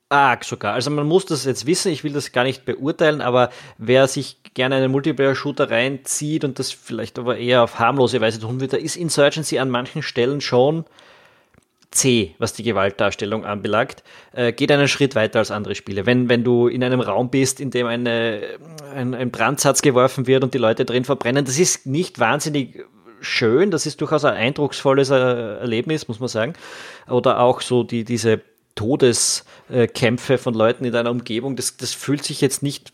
arg 0.09 0.43
sogar. 0.43 0.73
Also 0.73 0.89
man 0.89 1.07
muss 1.07 1.25
das 1.25 1.45
jetzt 1.45 1.65
wissen, 1.65 1.91
ich 1.91 2.03
will 2.03 2.13
das 2.13 2.31
gar 2.31 2.43
nicht 2.43 2.65
beurteilen, 2.65 3.21
aber 3.21 3.51
wer 3.77 4.07
sich 4.07 4.37
gerne 4.53 4.75
einen 4.75 4.91
Multiplayer-Shooter 4.91 5.69
reinzieht 5.69 6.43
und 6.43 6.59
das 6.59 6.71
vielleicht 6.71 7.19
aber 7.19 7.37
eher 7.37 7.63
auf 7.63 7.79
harmlose 7.79 8.19
Weise 8.19 8.39
tun 8.39 8.59
wird, 8.59 8.73
da 8.73 8.77
ist 8.77 8.97
Insurgency 8.97 9.59
an 9.59 9.69
manchen 9.69 10.01
Stellen 10.01 10.41
schon 10.41 10.85
zäh, 11.91 12.35
was 12.37 12.53
die 12.53 12.63
Gewaltdarstellung 12.63 13.45
anbelangt, 13.45 14.03
äh, 14.33 14.51
geht 14.51 14.71
einen 14.71 14.87
Schritt 14.87 15.15
weiter 15.15 15.39
als 15.39 15.51
andere 15.51 15.75
Spiele. 15.75 16.05
Wenn, 16.05 16.29
wenn 16.29 16.43
du 16.43 16.67
in 16.67 16.83
einem 16.83 17.01
Raum 17.01 17.29
bist, 17.29 17.59
in 17.59 17.71
dem 17.71 17.87
eine, 17.87 18.41
ein, 18.93 19.15
ein 19.15 19.31
Brandsatz 19.31 19.81
geworfen 19.81 20.27
wird 20.27 20.43
und 20.43 20.53
die 20.53 20.59
Leute 20.59 20.85
drin 20.85 21.03
verbrennen, 21.03 21.45
das 21.45 21.57
ist 21.57 21.87
nicht 21.87 22.19
wahnsinnig 22.19 22.85
schön, 23.21 23.71
das 23.71 23.85
ist 23.85 24.01
durchaus 24.01 24.23
ein 24.23 24.35
eindrucksvolles 24.35 25.09
äh, 25.09 25.15
Erlebnis, 25.15 26.07
muss 26.07 26.19
man 26.19 26.29
sagen. 26.29 26.53
Oder 27.07 27.39
auch 27.39 27.61
so 27.61 27.83
die, 27.83 28.03
diese 28.03 28.41
Todeskämpfe 28.75 30.37
von 30.37 30.53
Leuten 30.53 30.85
in 30.85 30.93
deiner 30.93 31.11
Umgebung, 31.11 31.55
das, 31.55 31.75
das 31.75 31.93
fühlt 31.93 32.23
sich 32.23 32.39
jetzt 32.39 32.63
nicht 32.63 32.93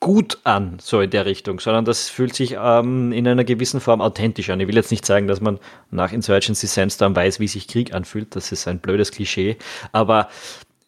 gut 0.00 0.38
an, 0.44 0.78
so 0.80 1.00
in 1.00 1.10
der 1.10 1.26
Richtung, 1.26 1.60
sondern 1.60 1.84
das 1.84 2.08
fühlt 2.08 2.34
sich 2.34 2.56
ähm, 2.60 3.12
in 3.12 3.26
einer 3.26 3.44
gewissen 3.44 3.80
Form 3.80 4.00
authentisch 4.00 4.50
an. 4.50 4.60
Ich 4.60 4.68
will 4.68 4.74
jetzt 4.74 4.90
nicht 4.90 5.06
sagen, 5.06 5.26
dass 5.26 5.40
man 5.40 5.58
nach 5.90 6.12
Insurgency 6.12 6.66
Sandstorm 6.66 7.16
weiß, 7.16 7.40
wie 7.40 7.48
sich 7.48 7.68
Krieg 7.68 7.94
anfühlt, 7.94 8.36
das 8.36 8.52
ist 8.52 8.68
ein 8.68 8.80
blödes 8.80 9.12
Klischee, 9.12 9.56
aber 9.92 10.28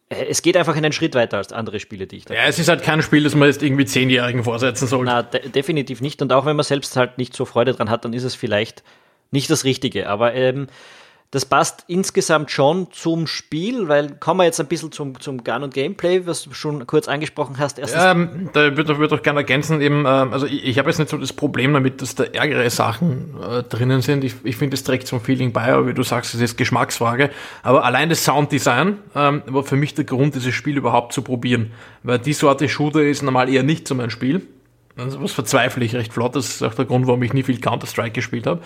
äh, 0.09 0.27
es 0.29 0.43
geht 0.43 0.57
einfach 0.57 0.77
einen 0.77 0.93
Schritt 0.93 1.15
weiter 1.15 1.39
als 1.39 1.53
andere 1.53 1.81
Spiele, 1.81 2.07
die 2.07 2.17
ich 2.17 2.25
da 2.25 2.35
Ja, 2.35 2.45
es 2.45 2.59
ist 2.59 2.69
halt 2.69 2.83
kein 2.83 3.03
Spiel, 3.03 3.25
das 3.25 3.35
man 3.35 3.49
jetzt 3.49 3.63
irgendwie 3.63 3.87
Zehnjährigen 3.87 4.45
vorsetzen 4.45 4.87
sollte. 4.87 5.07
Na, 5.07 5.23
de 5.23 5.49
definitiv 5.49 6.01
nicht. 6.01 6.23
Und 6.23 6.33
auch 6.33 6.47
wenn 6.47 6.57
man 6.57 6.65
selbst 6.65 6.97
halt 6.97 7.19
nicht 7.19 7.35
so 7.35 7.45
Freude 7.45 7.73
dran 7.73 7.91
hat, 7.91 8.05
dann 8.05 8.13
ist 8.13 8.25
es 8.25 8.35
vielleicht 8.35 8.83
nicht 9.31 9.51
das 9.51 9.65
Richtige. 9.65 10.09
Aber 10.09 10.35
ähm, 10.35 10.69
das 11.37 11.45
passt 11.45 11.85
insgesamt 11.87 12.51
schon 12.51 12.91
zum 12.93 13.27
Spiel, 13.27 13.89
weil 13.89 14.15
kommen 14.15 14.41
wir 14.41 14.45
jetzt 14.45 14.59
ein 14.59 14.69
bisschen 14.69 14.91
zum, 14.91 15.21
zum 15.21 15.45
Gun 15.45 15.65
und 15.65 15.75
Gameplay, 15.75 16.27
was 16.27 16.45
du 16.45 16.55
schon 16.55 16.87
kurz 16.87 17.09
angesprochen 17.09 17.59
hast. 17.59 17.79
Erstens 17.79 18.03
ähm, 18.03 18.49
da 18.55 18.75
würde 18.75 18.97
würd 18.97 19.13
ich 19.13 19.23
gerne 19.23 19.41
ergänzen, 19.41 19.83
eben, 19.83 20.07
ähm, 20.07 20.33
also 20.33 20.47
ich, 20.47 20.65
ich 20.65 20.79
habe 20.79 20.89
jetzt 20.89 20.97
nicht 20.97 21.11
so 21.11 21.19
das 21.19 21.35
Problem 21.35 21.75
damit, 21.75 22.01
dass 22.01 22.15
da 22.15 22.25
ärgere 22.25 22.71
Sachen 22.71 23.35
äh, 23.39 23.63
drinnen 23.65 24.01
sind. 24.01 24.25
Ich, 24.25 24.37
ich 24.45 24.57
finde, 24.57 24.77
es 24.77 24.83
trägt 24.83 25.09
zum 25.09 25.21
Feeling 25.21 25.53
bei, 25.53 25.75
aber 25.75 25.87
wie 25.87 25.93
du 25.93 26.03
sagst, 26.03 26.35
es 26.35 26.41
ist 26.41 26.57
Geschmacksfrage. 26.57 27.29
Aber 27.63 27.85
allein 27.85 28.09
das 28.09 28.25
Sounddesign 28.25 28.97
ähm, 29.15 29.43
war 29.45 29.63
für 29.63 29.77
mich 29.77 29.93
der 29.93 30.07
Grund, 30.07 30.37
dieses 30.37 30.55
Spiel 30.55 30.79
überhaupt 30.79 31.13
zu 31.13 31.21
probieren. 31.21 31.71
Weil 32.03 32.19
die 32.19 32.33
Sorte 32.33 32.67
Shooter 32.67 33.03
ist 33.03 33.23
normal 33.23 33.51
eher 33.51 33.63
nicht 33.63 33.87
so 33.87 33.95
mein 33.95 34.09
Spiel. 34.09 34.41
Also 34.97 35.23
was 35.23 35.33
verzweifle 35.33 35.85
ich 35.85 35.95
recht 35.95 36.15
flott. 36.15 36.35
Das 36.35 36.49
ist 36.49 36.63
auch 36.63 36.73
der 36.73 36.87
Grund, 36.87 37.07
warum 37.07 37.23
ich 37.23 37.35
nie 37.35 37.43
viel 37.43 37.61
Counter-Strike 37.61 38.13
gespielt 38.13 38.47
habe. 38.47 38.63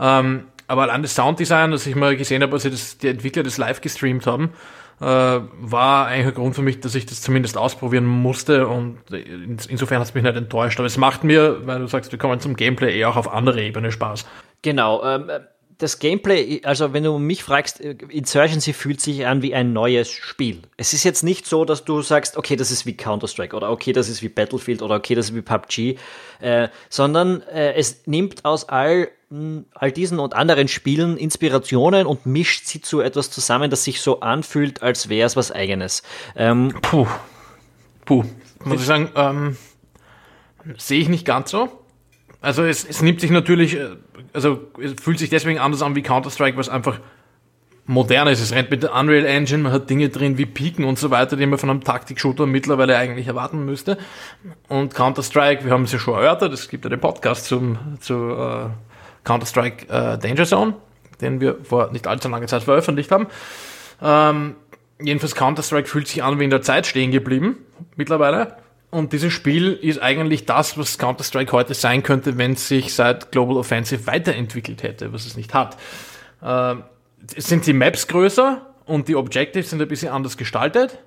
Ähm, 0.00 0.46
aber 0.68 0.82
allein 0.82 1.02
das 1.02 1.14
Sounddesign, 1.14 1.72
das 1.72 1.86
ich 1.86 1.96
mal 1.96 2.16
gesehen 2.16 2.42
habe, 2.42 2.52
als 2.52 2.62
sie 2.62 2.70
das, 2.70 2.98
die 2.98 3.08
Entwickler 3.08 3.42
das 3.42 3.58
live 3.58 3.80
gestreamt 3.80 4.26
haben, 4.26 4.52
äh, 5.00 5.04
war 5.04 6.06
eigentlich 6.06 6.28
ein 6.28 6.34
Grund 6.34 6.54
für 6.54 6.62
mich, 6.62 6.80
dass 6.80 6.94
ich 6.94 7.06
das 7.06 7.22
zumindest 7.22 7.56
ausprobieren 7.56 8.04
musste 8.04 8.68
und 8.68 8.98
insofern 9.10 10.00
hat 10.00 10.08
es 10.08 10.14
mich 10.14 10.24
nicht 10.24 10.36
enttäuscht. 10.36 10.78
Aber 10.78 10.86
es 10.86 10.96
macht 10.96 11.24
mir, 11.24 11.66
weil 11.66 11.78
du 11.78 11.86
sagst, 11.86 12.12
wir 12.12 12.18
kommen 12.18 12.40
zum 12.40 12.54
Gameplay 12.54 12.98
eher 12.98 13.08
auch 13.08 13.16
auf 13.16 13.32
andere 13.32 13.62
Ebene 13.62 13.90
Spaß. 13.92 14.26
Genau. 14.62 15.04
Ähm, 15.04 15.30
das 15.78 16.00
Gameplay, 16.00 16.60
also 16.64 16.92
wenn 16.92 17.04
du 17.04 17.18
mich 17.18 17.44
fragst, 17.44 17.80
äh, 17.80 17.96
Insurgency 18.10 18.72
fühlt 18.72 19.00
sich 19.00 19.26
an 19.26 19.42
wie 19.42 19.54
ein 19.54 19.72
neues 19.72 20.10
Spiel. 20.10 20.62
Es 20.76 20.92
ist 20.92 21.04
jetzt 21.04 21.22
nicht 21.22 21.46
so, 21.46 21.64
dass 21.64 21.84
du 21.84 22.02
sagst, 22.02 22.36
okay, 22.36 22.56
das 22.56 22.72
ist 22.72 22.84
wie 22.84 22.96
Counter-Strike 22.96 23.54
oder 23.54 23.70
okay, 23.70 23.92
das 23.92 24.08
ist 24.08 24.20
wie 24.20 24.28
Battlefield 24.28 24.82
oder 24.82 24.96
okay, 24.96 25.14
das 25.14 25.30
ist 25.30 25.36
wie 25.36 25.42
PUBG, 25.42 25.96
äh, 26.40 26.68
sondern 26.88 27.42
äh, 27.42 27.74
es 27.74 28.02
nimmt 28.06 28.44
aus 28.44 28.68
all, 28.68 29.08
mh, 29.30 29.62
all 29.72 29.92
diesen 29.92 30.18
und 30.18 30.34
anderen 30.34 30.66
Spielen 30.66 31.16
Inspirationen 31.16 32.06
und 32.06 32.26
mischt 32.26 32.66
sie 32.66 32.80
zu 32.80 33.00
etwas 33.00 33.30
zusammen, 33.30 33.70
das 33.70 33.84
sich 33.84 34.00
so 34.00 34.18
anfühlt, 34.18 34.82
als 34.82 35.08
wäre 35.08 35.26
es 35.26 35.36
was 35.36 35.52
eigenes. 35.52 36.02
Ähm, 36.34 36.74
Puh. 36.82 37.06
Puh. 38.04 38.24
Muss 38.64 38.80
ich 38.80 38.86
sagen, 38.86 39.10
ähm, 39.14 39.56
sehe 40.76 41.00
ich 41.00 41.08
nicht 41.08 41.24
ganz 41.24 41.52
so. 41.52 41.77
Also 42.40 42.62
es, 42.64 42.84
es 42.84 43.02
nimmt 43.02 43.20
sich 43.20 43.30
natürlich, 43.30 43.76
äh, 43.76 43.96
also 44.32 44.60
es 44.82 44.94
fühlt 45.00 45.18
sich 45.18 45.30
deswegen 45.30 45.58
anders 45.58 45.82
an 45.82 45.94
wie 45.94 46.02
Counter-Strike, 46.02 46.56
was 46.56 46.68
einfach 46.68 47.00
modern 47.86 48.28
ist. 48.28 48.40
Es 48.40 48.52
rennt 48.52 48.70
mit 48.70 48.82
der 48.82 48.94
Unreal 48.94 49.24
Engine, 49.24 49.62
man 49.62 49.72
hat 49.72 49.90
Dinge 49.90 50.08
drin 50.10 50.38
wie 50.38 50.46
Piken 50.46 50.84
und 50.84 50.98
so 50.98 51.10
weiter, 51.10 51.36
die 51.36 51.46
man 51.46 51.58
von 51.58 51.70
einem 51.70 51.82
Taktik-Shooter 51.82 52.46
mittlerweile 52.46 52.96
eigentlich 52.96 53.26
erwarten 53.26 53.64
müsste. 53.64 53.98
Und 54.68 54.94
Counter-Strike, 54.94 55.64
wir 55.64 55.72
haben 55.72 55.84
es 55.84 55.92
ja 55.92 55.98
schon 55.98 56.14
erörtert, 56.14 56.52
es 56.52 56.68
gibt 56.68 56.84
ja 56.84 56.90
den 56.90 57.00
Podcast 57.00 57.46
zum, 57.46 57.78
zu 58.00 58.14
äh, 58.14 58.66
Counter-Strike 59.24 59.86
äh, 59.88 60.18
Danger 60.18 60.44
Zone, 60.44 60.74
den 61.20 61.40
wir 61.40 61.56
vor 61.64 61.90
nicht 61.90 62.06
allzu 62.06 62.28
langer 62.28 62.46
Zeit 62.46 62.62
veröffentlicht 62.62 63.10
haben. 63.10 63.26
Ähm, 64.02 64.54
jedenfalls 65.00 65.34
Counter-Strike 65.34 65.88
fühlt 65.88 66.08
sich 66.08 66.22
an 66.22 66.38
wie 66.38 66.44
in 66.44 66.50
der 66.50 66.62
Zeit 66.62 66.86
stehen 66.86 67.10
geblieben, 67.10 67.56
mittlerweile. 67.96 68.58
Und 68.90 69.12
dieses 69.12 69.32
Spiel 69.32 69.72
ist 69.72 70.00
eigentlich 70.00 70.46
das, 70.46 70.78
was 70.78 70.96
Counter-Strike 70.98 71.52
heute 71.52 71.74
sein 71.74 72.02
könnte, 72.02 72.38
wenn 72.38 72.52
es 72.52 72.68
sich 72.68 72.94
seit 72.94 73.32
Global 73.32 73.58
Offensive 73.58 74.06
weiterentwickelt 74.06 74.82
hätte, 74.82 75.12
was 75.12 75.26
es 75.26 75.36
nicht 75.36 75.52
hat. 75.52 75.76
Äh, 76.40 76.76
sind 77.36 77.66
die 77.66 77.74
Maps 77.74 78.06
größer 78.08 78.66
und 78.86 79.08
die 79.08 79.16
Objectives 79.16 79.70
sind 79.70 79.82
ein 79.82 79.88
bisschen 79.88 80.10
anders 80.10 80.36
gestaltet. 80.36 80.98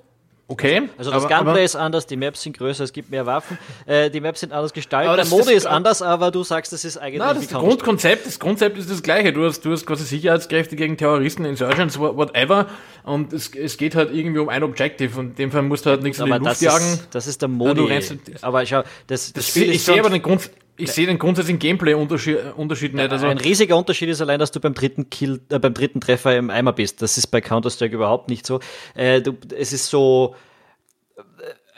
Okay. 0.51 0.89
Also 0.97 1.11
das 1.11 1.23
aber, 1.23 1.33
Gunplay 1.33 1.51
aber, 1.51 1.61
ist 1.61 1.75
anders, 1.77 2.07
die 2.07 2.17
Maps 2.17 2.41
sind 2.41 2.57
größer, 2.57 2.83
es 2.83 2.91
gibt 2.91 3.09
mehr 3.09 3.25
Waffen, 3.25 3.57
äh, 3.85 4.09
die 4.09 4.19
Maps 4.19 4.41
sind 4.41 4.51
anders 4.51 4.73
gestaltet, 4.73 5.17
der 5.17 5.25
Mode 5.27 5.53
ist 5.53 5.65
anders, 5.65 6.01
aber 6.01 6.29
du 6.29 6.43
sagst, 6.43 6.73
das 6.73 6.83
ist 6.83 6.97
eigentlich 6.97 7.19
na, 7.19 7.33
das, 7.33 7.47
Grundkonzept, 7.47 8.25
das 8.25 8.37
Konzept 8.37 8.77
ist 8.77 8.91
das 8.91 9.01
gleiche. 9.01 9.31
Du 9.31 9.45
hast, 9.45 9.61
du 9.61 9.71
hast 9.71 9.85
quasi 9.85 10.03
Sicherheitskräfte 10.03 10.75
gegen 10.75 10.97
Terroristen, 10.97 11.45
Insurgents, 11.45 11.97
whatever, 11.97 12.67
und 13.03 13.31
es, 13.31 13.55
es 13.55 13.77
geht 13.77 13.95
halt 13.95 14.13
irgendwie 14.13 14.39
um 14.39 14.49
ein 14.49 14.61
Objective 14.63 15.17
und 15.17 15.29
in 15.29 15.35
dem 15.35 15.51
Fall 15.51 15.61
musst 15.61 15.85
du 15.85 15.91
halt 15.91 16.03
nichts 16.03 16.19
aber 16.19 16.35
in 16.35 16.43
die 16.43 16.49
Luft 16.49 16.61
jagen. 16.61 16.83
Ist, 16.83 17.07
das 17.11 17.27
ist 17.27 17.41
der 17.41 17.47
Mode. 17.47 17.87
Ja, 17.87 17.99
aber 18.41 18.65
schau, 18.65 18.81
das, 18.81 18.87
das, 19.07 19.33
das 19.33 19.47
Spiel 19.47 19.71
ich 19.71 19.83
sehe 19.83 20.01
aber 20.01 20.09
den 20.09 20.21
Grund, 20.21 20.49
ich 20.81 20.91
sehe 20.91 21.05
den 21.05 21.19
grundsätzlichen 21.19 21.59
Gameplay-Unterschied 21.59 22.37
Unterschied 22.55 22.93
nicht. 22.93 23.11
Also 23.11 23.27
ein 23.27 23.37
riesiger 23.37 23.77
Unterschied 23.77 24.09
ist 24.09 24.21
allein, 24.21 24.39
dass 24.39 24.51
du 24.51 24.59
beim 24.59 24.73
dritten 24.73 25.09
Kill, 25.09 25.41
äh, 25.49 25.59
beim 25.59 25.73
dritten 25.73 26.01
Treffer 26.01 26.35
im 26.37 26.49
Eimer 26.49 26.73
bist. 26.73 27.01
Das 27.01 27.17
ist 27.17 27.27
bei 27.27 27.41
Counter-Strike 27.41 27.95
überhaupt 27.95 28.29
nicht 28.29 28.45
so. 28.45 28.59
Äh, 28.95 29.21
du, 29.21 29.37
es 29.55 29.73
ist 29.73 29.87
so, 29.87 30.35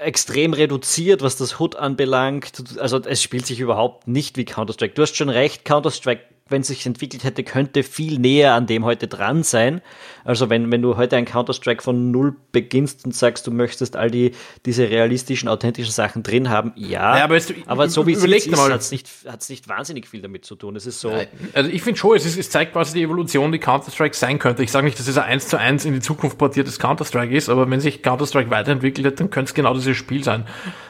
extrem 0.03 0.53
reduziert, 0.53 1.21
was 1.21 1.37
das 1.37 1.59
HUD 1.59 1.75
anbelangt. 1.75 2.63
Also 2.79 2.99
es 2.99 3.21
spielt 3.21 3.45
sich 3.45 3.59
überhaupt 3.59 4.07
nicht 4.07 4.37
wie 4.37 4.45
Counter-Strike. 4.45 4.93
Du 4.93 5.01
hast 5.01 5.15
schon 5.15 5.29
recht, 5.29 5.65
Counter-Strike 5.65 6.23
wenn 6.53 6.61
es 6.61 6.67
sich 6.67 6.85
entwickelt 6.85 7.25
hätte, 7.25 7.43
könnte 7.43 7.83
viel 7.83 8.19
näher 8.19 8.53
an 8.53 8.67
dem 8.67 8.85
heute 8.85 9.09
dran 9.09 9.43
sein. 9.43 9.81
Also 10.23 10.49
wenn, 10.49 10.71
wenn 10.71 10.81
du 10.81 10.95
heute 10.95 11.17
ein 11.17 11.25
Counter-Strike 11.25 11.83
von 11.83 12.11
null 12.11 12.35
beginnst 12.53 13.03
und 13.03 13.13
sagst, 13.13 13.45
du 13.47 13.51
möchtest 13.51 13.97
all 13.97 14.09
die, 14.09 14.31
diese 14.65 14.89
realistischen, 14.89 15.49
authentischen 15.49 15.91
Sachen 15.91 16.23
drin 16.23 16.49
haben, 16.49 16.71
ja. 16.75 17.17
ja 17.17 17.23
aber, 17.25 17.39
du, 17.39 17.53
aber 17.65 17.89
so 17.89 18.07
wie 18.07 18.13
es 18.13 18.23
ist, 18.23 18.55
hat 18.55 18.79
es 18.79 18.91
nicht, 18.91 19.09
hat's 19.27 19.49
nicht 19.49 19.67
wahnsinnig 19.67 20.07
viel 20.07 20.21
damit 20.21 20.45
zu 20.45 20.55
tun. 20.55 20.75
Es 20.75 20.85
ist 20.85 21.01
so. 21.01 21.11
Also 21.53 21.69
ich 21.69 21.81
finde 21.81 21.99
schon, 21.99 22.15
es, 22.15 22.25
ist, 22.25 22.37
es 22.37 22.49
zeigt 22.49 22.71
quasi 22.71 22.93
die 22.93 23.03
Evolution, 23.03 23.51
die 23.51 23.59
Counter-Strike 23.59 24.15
sein 24.15 24.39
könnte. 24.39 24.63
Ich 24.63 24.71
sage 24.71 24.85
nicht, 24.85 24.97
dass 24.97 25.07
es 25.07 25.17
ein 25.17 25.23
1 25.23 25.47
zu 25.47 25.59
1 25.59 25.85
in 25.85 25.93
die 25.93 25.99
Zukunft 25.99 26.37
portiertes 26.37 26.79
Counter-Strike 26.79 27.35
ist, 27.35 27.49
aber 27.49 27.69
wenn 27.69 27.81
sich 27.81 28.01
Counter-Strike 28.01 28.49
weiterentwickelt 28.49 29.07
hat, 29.07 29.19
dann 29.19 29.29
könnte 29.29 29.49
es 29.49 29.53
genau 29.55 29.73
dieses 29.73 29.97
Spiel 29.97 30.23
sein. 30.23 30.45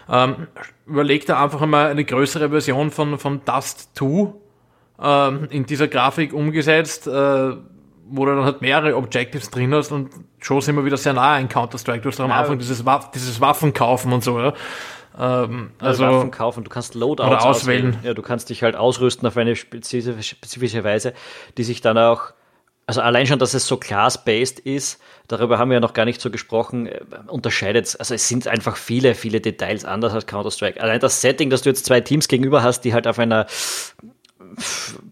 Ähm, 0.10 0.48
überleg 0.86 1.26
da 1.26 1.42
einfach 1.42 1.62
einmal 1.62 1.90
eine 1.90 2.04
größere 2.04 2.50
Version 2.50 2.92
von, 2.92 3.18
von 3.18 3.42
Dust 3.46 3.92
2 3.96 4.34
ähm, 5.04 5.48
in 5.50 5.66
dieser 5.66 5.88
Grafik 5.88 6.34
umgesetzt, 6.34 7.08
äh, 7.08 7.12
wo 8.06 8.26
du 8.26 8.36
dann 8.36 8.46
halt 8.46 8.62
mehrere 8.62 8.96
Objectives 8.96 9.50
drin 9.50 9.74
hast 9.74 9.92
und 9.92 10.10
schon 10.40 10.62
sind 10.62 10.76
wir 10.76 10.86
wieder 10.86 10.98
sehr 10.98 11.14
nah 11.14 11.36
an 11.36 11.50
Counter-Strike. 11.50 12.02
Du 12.02 12.10
hast 12.10 12.20
am 12.20 12.30
ja, 12.30 12.40
Anfang 12.40 12.58
dieses, 12.58 12.86
Waff 12.86 13.12
dieses 13.12 13.42
Waffen 13.42 13.74
kaufen 13.74 14.14
und 14.14 14.24
so, 14.24 14.40
ja. 14.40 14.54
Ähm, 15.20 15.72
also, 15.80 16.06
also 16.06 16.18
Waffen 16.18 16.32
kaufen, 16.32 16.64
du 16.64 16.70
kannst 16.70 16.96
Loadouts 16.96 17.30
oder 17.30 17.46
auswählen. 17.46 17.88
auswählen. 17.88 18.00
Ja, 18.04 18.14
du 18.14 18.22
kannst 18.22 18.50
dich 18.50 18.64
halt 18.64 18.76
ausrüsten 18.76 19.28
auf 19.28 19.38
eine 19.38 19.56
spezifische, 19.56 20.24
spezifische 20.24 20.84
Weise, 20.84 21.14
die 21.58 21.64
sich 21.64 21.82
dann 21.82 21.98
auch 21.98 22.34
also 22.86 23.02
allein 23.02 23.26
schon, 23.28 23.40
dass 23.40 23.54
es 23.54 23.66
so 23.66 23.78
class-based 23.78 24.60
ist, 24.60 25.00
darüber 25.28 25.58
haben 25.58 25.70
wir 25.70 25.76
ja 25.76 25.80
noch 25.80 25.94
gar 25.94 26.04
nicht 26.06 26.20
so 26.20 26.30
gesprochen, 26.30 26.88
äh, 26.88 27.00
unterscheidet 27.28 27.96
Also 28.00 28.14
es 28.14 28.28
sind 28.28 28.48
einfach 28.48 28.76
viele, 28.76 29.16
viele 29.16 29.40
Details 29.40 29.86
anders 29.86 30.14
als 30.14 30.26
Counter-Strike. 30.26 30.82
Allein 30.82 31.00
das 31.00 31.22
Setting, 31.22 31.50
dass 31.50 31.62
du 31.62 31.70
jetzt 31.70 31.86
zwei 31.86 32.02
Teams 32.02 32.28
gegenüber 32.28 32.62
hast, 32.62 32.82
die 32.82 32.94
halt 32.94 33.08
auf 33.08 33.20
einer 33.20 33.46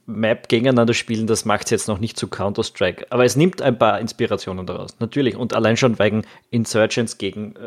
Map 0.05 0.49
gegeneinander 0.49 0.93
spielen, 0.93 1.27
das 1.27 1.45
macht 1.45 1.65
es 1.65 1.71
jetzt 1.71 1.87
noch 1.87 1.99
nicht 1.99 2.17
zu 2.17 2.27
Counter-Strike. 2.27 3.07
Aber 3.09 3.25
es 3.25 3.35
nimmt 3.35 3.61
ein 3.61 3.77
paar 3.77 3.99
Inspirationen 3.99 4.65
daraus, 4.65 4.95
natürlich. 4.99 5.35
Und 5.35 5.53
allein 5.53 5.77
schon 5.77 5.99
wegen 5.99 6.23
Insurgents 6.49 7.17
gegen, 7.17 7.55
äh, 7.55 7.59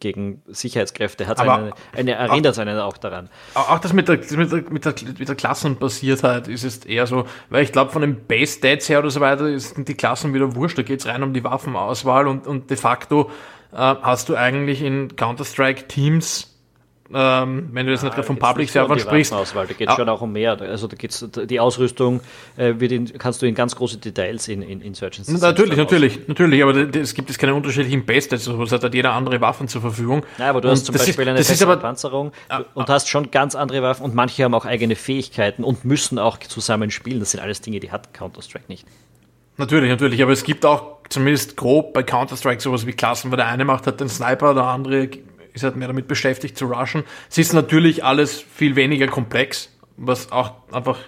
gegen 0.00 0.42
Sicherheitskräfte 0.46 1.26
hat 1.26 1.40
eine, 1.40 1.72
eine 1.96 2.12
erinnert 2.12 2.56
auch, 2.56 2.60
einen 2.60 2.78
auch 2.78 2.96
daran. 2.98 3.28
Auch 3.54 3.78
das 3.78 3.92
mit 3.92 4.08
der, 4.08 4.16
mit 4.16 4.52
der, 4.52 4.64
mit 4.70 4.84
der, 4.84 4.94
mit 5.18 5.28
der 5.28 5.34
Klassenbasiertheit 5.34 6.48
ist 6.48 6.64
es 6.64 6.84
eher 6.84 7.06
so, 7.06 7.24
weil 7.50 7.64
ich 7.64 7.72
glaube, 7.72 7.90
von 7.90 8.02
den 8.02 8.26
Base-Stats 8.26 8.88
her 8.88 9.00
oder 9.00 9.10
so 9.10 9.20
weiter 9.20 9.58
sind 9.58 9.88
die 9.88 9.94
Klassen 9.94 10.34
wieder 10.34 10.54
wurscht. 10.54 10.78
Da 10.78 10.82
geht 10.82 11.00
es 11.00 11.06
rein 11.06 11.22
um 11.22 11.32
die 11.32 11.44
Waffenauswahl 11.44 12.26
und, 12.26 12.46
und 12.46 12.70
de 12.70 12.76
facto 12.76 13.30
äh, 13.72 13.76
hast 13.76 14.28
du 14.28 14.36
eigentlich 14.36 14.82
in 14.82 15.16
Counter-Strike 15.16 15.88
Teams 15.88 16.57
ähm, 17.14 17.70
wenn 17.72 17.86
du 17.86 17.92
jetzt 17.92 18.02
ja, 18.02 18.06
nicht 18.06 18.14
gerade 18.14 18.26
von 18.26 18.38
Public 18.38 18.68
Servern 18.68 18.98
sprichst. 18.98 19.32
Auswahl, 19.32 19.66
da 19.66 19.72
geht 19.72 19.88
es 19.88 19.94
ah. 19.94 19.96
schon 19.96 20.08
auch 20.08 20.20
um 20.20 20.32
mehr. 20.32 20.60
Also 20.60 20.86
da 20.86 20.96
geht's, 20.96 21.26
die 21.32 21.58
Ausrüstung 21.58 22.20
äh, 22.56 22.74
wird 22.78 22.92
in, 22.92 23.18
kannst 23.18 23.40
du 23.40 23.46
in 23.46 23.54
ganz 23.54 23.74
große 23.76 23.96
Details 23.96 24.48
in, 24.48 24.60
in 24.60 24.82
Insurgency 24.82 25.32
Natürlich, 25.32 25.76
natürlich, 25.76 26.28
natürlich, 26.28 26.62
aber 26.62 26.76
es 26.94 27.14
gibt 27.14 27.30
jetzt 27.30 27.38
keine 27.38 27.54
unterschiedlichen 27.54 28.04
Base, 28.04 28.28
also 28.30 28.62
es 28.62 28.72
hat 28.72 28.92
jeder 28.92 29.12
andere 29.12 29.40
Waffen 29.40 29.68
zur 29.68 29.80
Verfügung. 29.80 30.24
Ja, 30.38 30.50
aber 30.50 30.60
du 30.60 30.68
hast 30.68 30.84
zum 30.84 30.94
Beispiel 30.94 31.12
ist, 31.14 31.28
eine 31.28 31.38
bessere 31.38 31.76
Panzerung 31.78 32.32
ah, 32.50 32.62
und 32.74 32.90
ah, 32.90 32.92
hast 32.92 33.08
schon 33.08 33.30
ganz 33.30 33.54
andere 33.54 33.82
Waffen 33.82 34.04
und 34.04 34.14
manche 34.14 34.44
haben 34.44 34.54
auch 34.54 34.66
eigene 34.66 34.94
Fähigkeiten 34.94 35.64
und 35.64 35.84
müssen 35.84 36.18
auch 36.18 36.38
zusammen 36.38 36.90
spielen. 36.90 37.20
Das 37.20 37.30
sind 37.30 37.40
alles 37.40 37.62
Dinge, 37.62 37.80
die 37.80 37.90
hat 37.90 38.12
Counter-Strike 38.12 38.66
nicht. 38.68 38.86
Natürlich, 39.56 39.90
natürlich, 39.90 40.22
aber 40.22 40.32
es 40.32 40.44
gibt 40.44 40.66
auch 40.66 40.98
zumindest 41.08 41.56
grob 41.56 41.94
bei 41.94 42.02
Counter-Strike 42.02 42.60
sowas 42.60 42.86
wie 42.86 42.92
Klassen, 42.92 43.30
weil 43.30 43.38
der 43.38 43.46
eine 43.46 43.64
macht 43.64 43.86
halt 43.86 43.98
den 43.98 44.08
Sniper, 44.08 44.54
der 44.54 44.64
andere 44.64 45.08
ist 45.58 45.64
halt 45.64 45.76
mehr 45.76 45.88
damit 45.88 46.08
beschäftigt 46.08 46.56
zu 46.56 46.66
rushen. 46.66 47.04
Es 47.30 47.38
ist 47.38 47.52
natürlich 47.52 48.04
alles 48.04 48.40
viel 48.40 48.76
weniger 48.76 49.06
komplex, 49.06 49.70
was 49.96 50.32
auch 50.32 50.54
einfach 50.72 50.98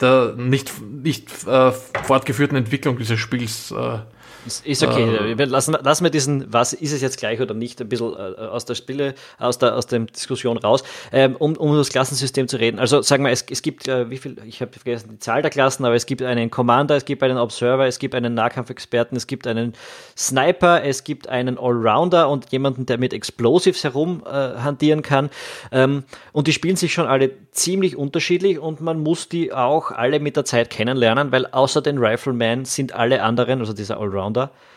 der 0.00 0.34
nicht, 0.36 0.72
nicht 0.80 1.46
äh, 1.46 1.72
fortgeführten 1.72 2.56
Entwicklung 2.56 2.98
dieses 2.98 3.18
Spiels 3.18 3.70
äh, 3.70 3.98
ist, 4.46 4.66
ist 4.66 4.82
okay. 4.82 5.34
Äh, 5.38 5.44
lassen, 5.44 5.76
lassen 5.82 6.04
wir 6.04 6.10
diesen, 6.10 6.52
was 6.52 6.72
ist 6.72 6.92
es 6.92 7.00
jetzt 7.00 7.18
gleich 7.18 7.40
oder 7.40 7.54
nicht, 7.54 7.80
ein 7.80 7.88
bisschen 7.88 8.12
äh, 8.12 8.40
aus 8.40 8.64
der 8.64 8.74
Spiele, 8.74 9.14
aus 9.38 9.58
der, 9.58 9.76
aus 9.76 9.86
der 9.86 10.00
Diskussion 10.00 10.56
raus, 10.58 10.82
ähm, 11.12 11.36
um, 11.36 11.56
um 11.56 11.76
das 11.76 11.88
Klassensystem 11.88 12.48
zu 12.48 12.58
reden. 12.58 12.78
Also 12.78 13.02
sagen 13.02 13.24
wir, 13.24 13.30
es, 13.30 13.44
es 13.50 13.62
gibt, 13.62 13.88
äh, 13.88 14.10
wie 14.10 14.18
viel, 14.18 14.36
ich 14.46 14.60
habe 14.60 14.72
vergessen 14.72 15.10
die 15.12 15.18
Zahl 15.18 15.42
der 15.42 15.50
Klassen, 15.50 15.84
aber 15.84 15.94
es 15.94 16.06
gibt 16.06 16.22
einen 16.22 16.50
Commander, 16.50 16.96
es 16.96 17.04
gibt 17.04 17.22
einen 17.22 17.38
Observer, 17.38 17.86
es 17.86 17.98
gibt 17.98 18.14
einen 18.14 18.34
Nahkampfexperten, 18.34 19.16
es 19.16 19.26
gibt 19.26 19.46
einen 19.46 19.74
Sniper, 20.16 20.82
es 20.84 21.04
gibt 21.04 21.28
einen 21.28 21.58
Allrounder 21.58 22.28
und 22.28 22.50
jemanden, 22.52 22.86
der 22.86 22.98
mit 22.98 23.12
Explosives 23.12 23.84
herum 23.84 24.22
äh, 24.26 24.30
hantieren 24.30 25.02
kann. 25.02 25.30
Ähm, 25.70 26.04
und 26.32 26.46
die 26.46 26.52
spielen 26.52 26.76
sich 26.76 26.92
schon 26.92 27.06
alle 27.06 27.30
ziemlich 27.52 27.96
unterschiedlich 27.96 28.58
und 28.58 28.80
man 28.80 29.00
muss 29.00 29.28
die 29.28 29.52
auch 29.52 29.90
alle 29.90 30.20
mit 30.20 30.36
der 30.36 30.44
Zeit 30.44 30.70
kennenlernen, 30.70 31.32
weil 31.32 31.46
außer 31.46 31.82
den 31.82 31.98
Rifleman 31.98 32.64
sind 32.64 32.94
alle 32.94 33.22
anderen, 33.22 33.60
also 33.60 33.72
dieser 33.72 34.00
Allrounder, 34.00 34.31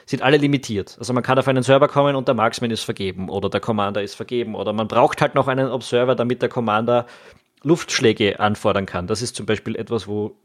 sind 0.06 0.22
alle 0.22 0.38
limitiert. 0.38 0.96
Also 1.00 1.14
man 1.14 1.24
kann 1.24 1.40
auf 1.40 1.48
einen 1.48 1.64
Server 1.64 1.88
kommen 1.88 2.16
und 2.16 2.28
der 2.28 2.36
Marksman 2.36 2.72
ist 2.72 2.84
vergeben 2.84 3.30
oder 3.30 3.50
der 3.50 3.60
Commander 3.60 4.04
ist 4.04 4.16
vergeben 4.16 4.56
oder 4.56 4.74
man 4.74 4.88
braucht 4.88 5.22
halt 5.22 5.36
noch 5.36 5.48
einen 5.48 5.70
Observer, 5.70 6.16
damit 6.16 6.42
der 6.42 6.50
Commander 6.50 7.06
Luftschläge 7.64 8.40
anfordern 8.40 8.86
kann. 8.86 9.08
Das 9.08 9.22
ist 9.22 9.36
zum 9.36 9.46
Beispiel 9.46 9.76
etwas, 9.76 10.08
wo 10.08 10.36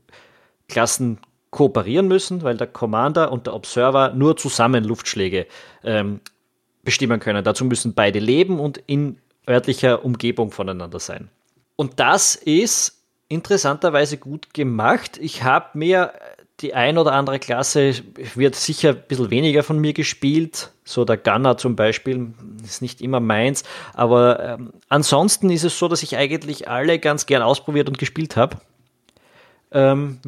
Klassen 0.69 1.19
kooperieren 1.51 2.09
müssen, 2.09 2.43
weil 2.43 2.57
der 2.57 2.67
Commander 2.67 3.33
und 3.33 3.47
der 3.47 3.55
Observer 3.55 4.13
nur 4.15 4.37
zusammen 4.37 4.85
Luftschläge 4.85 5.47
ähm, 5.85 6.21
bestimmen 6.83 7.21
können. 7.21 7.45
Dazu 7.45 7.65
müssen 7.65 7.95
beide 7.95 8.21
leben 8.21 8.59
und 8.59 8.79
in 8.87 9.19
örtlicher 9.49 10.05
Umgebung 10.05 10.51
voneinander 10.51 11.01
sein. 11.01 11.29
Und 11.77 11.99
das 11.99 12.37
ist 12.37 13.01
interessanterweise 13.29 14.19
gut 14.19 14.55
gemacht. 14.55 15.19
Ich 15.19 15.43
habe 15.43 15.79
mir 15.79 16.13
die 16.61 16.75
ein 16.75 16.99
oder 16.99 17.13
andere 17.13 17.39
Klasse 17.39 17.95
wird 18.35 18.55
sicher 18.55 18.91
ein 18.91 19.03
bisschen 19.09 19.31
weniger 19.31 19.63
von 19.63 19.79
mir 19.79 19.93
gespielt. 19.93 20.73
So 20.85 21.05
der 21.05 21.17
Gunner 21.17 21.57
zum 21.57 21.77
Beispiel 21.77 22.35
ist 22.63 22.83
nicht 22.83 23.01
immer 23.01 23.21
meins. 23.21 23.65
Aber 23.95 24.41
ähm, 24.41 24.73
ansonsten 24.89 25.51
ist 25.51 25.65
es 25.65 25.79
so, 25.79 25.89
dass 25.89 26.03
ich 26.03 26.17
eigentlich 26.17 26.69
alle 26.69 26.99
ganz 26.99 27.27
gern 27.27 27.43
ausprobiert 27.43 27.89
und 27.89 27.99
gespielt 27.99 28.37
habe. 28.37 28.59
Ähm, 29.73 30.19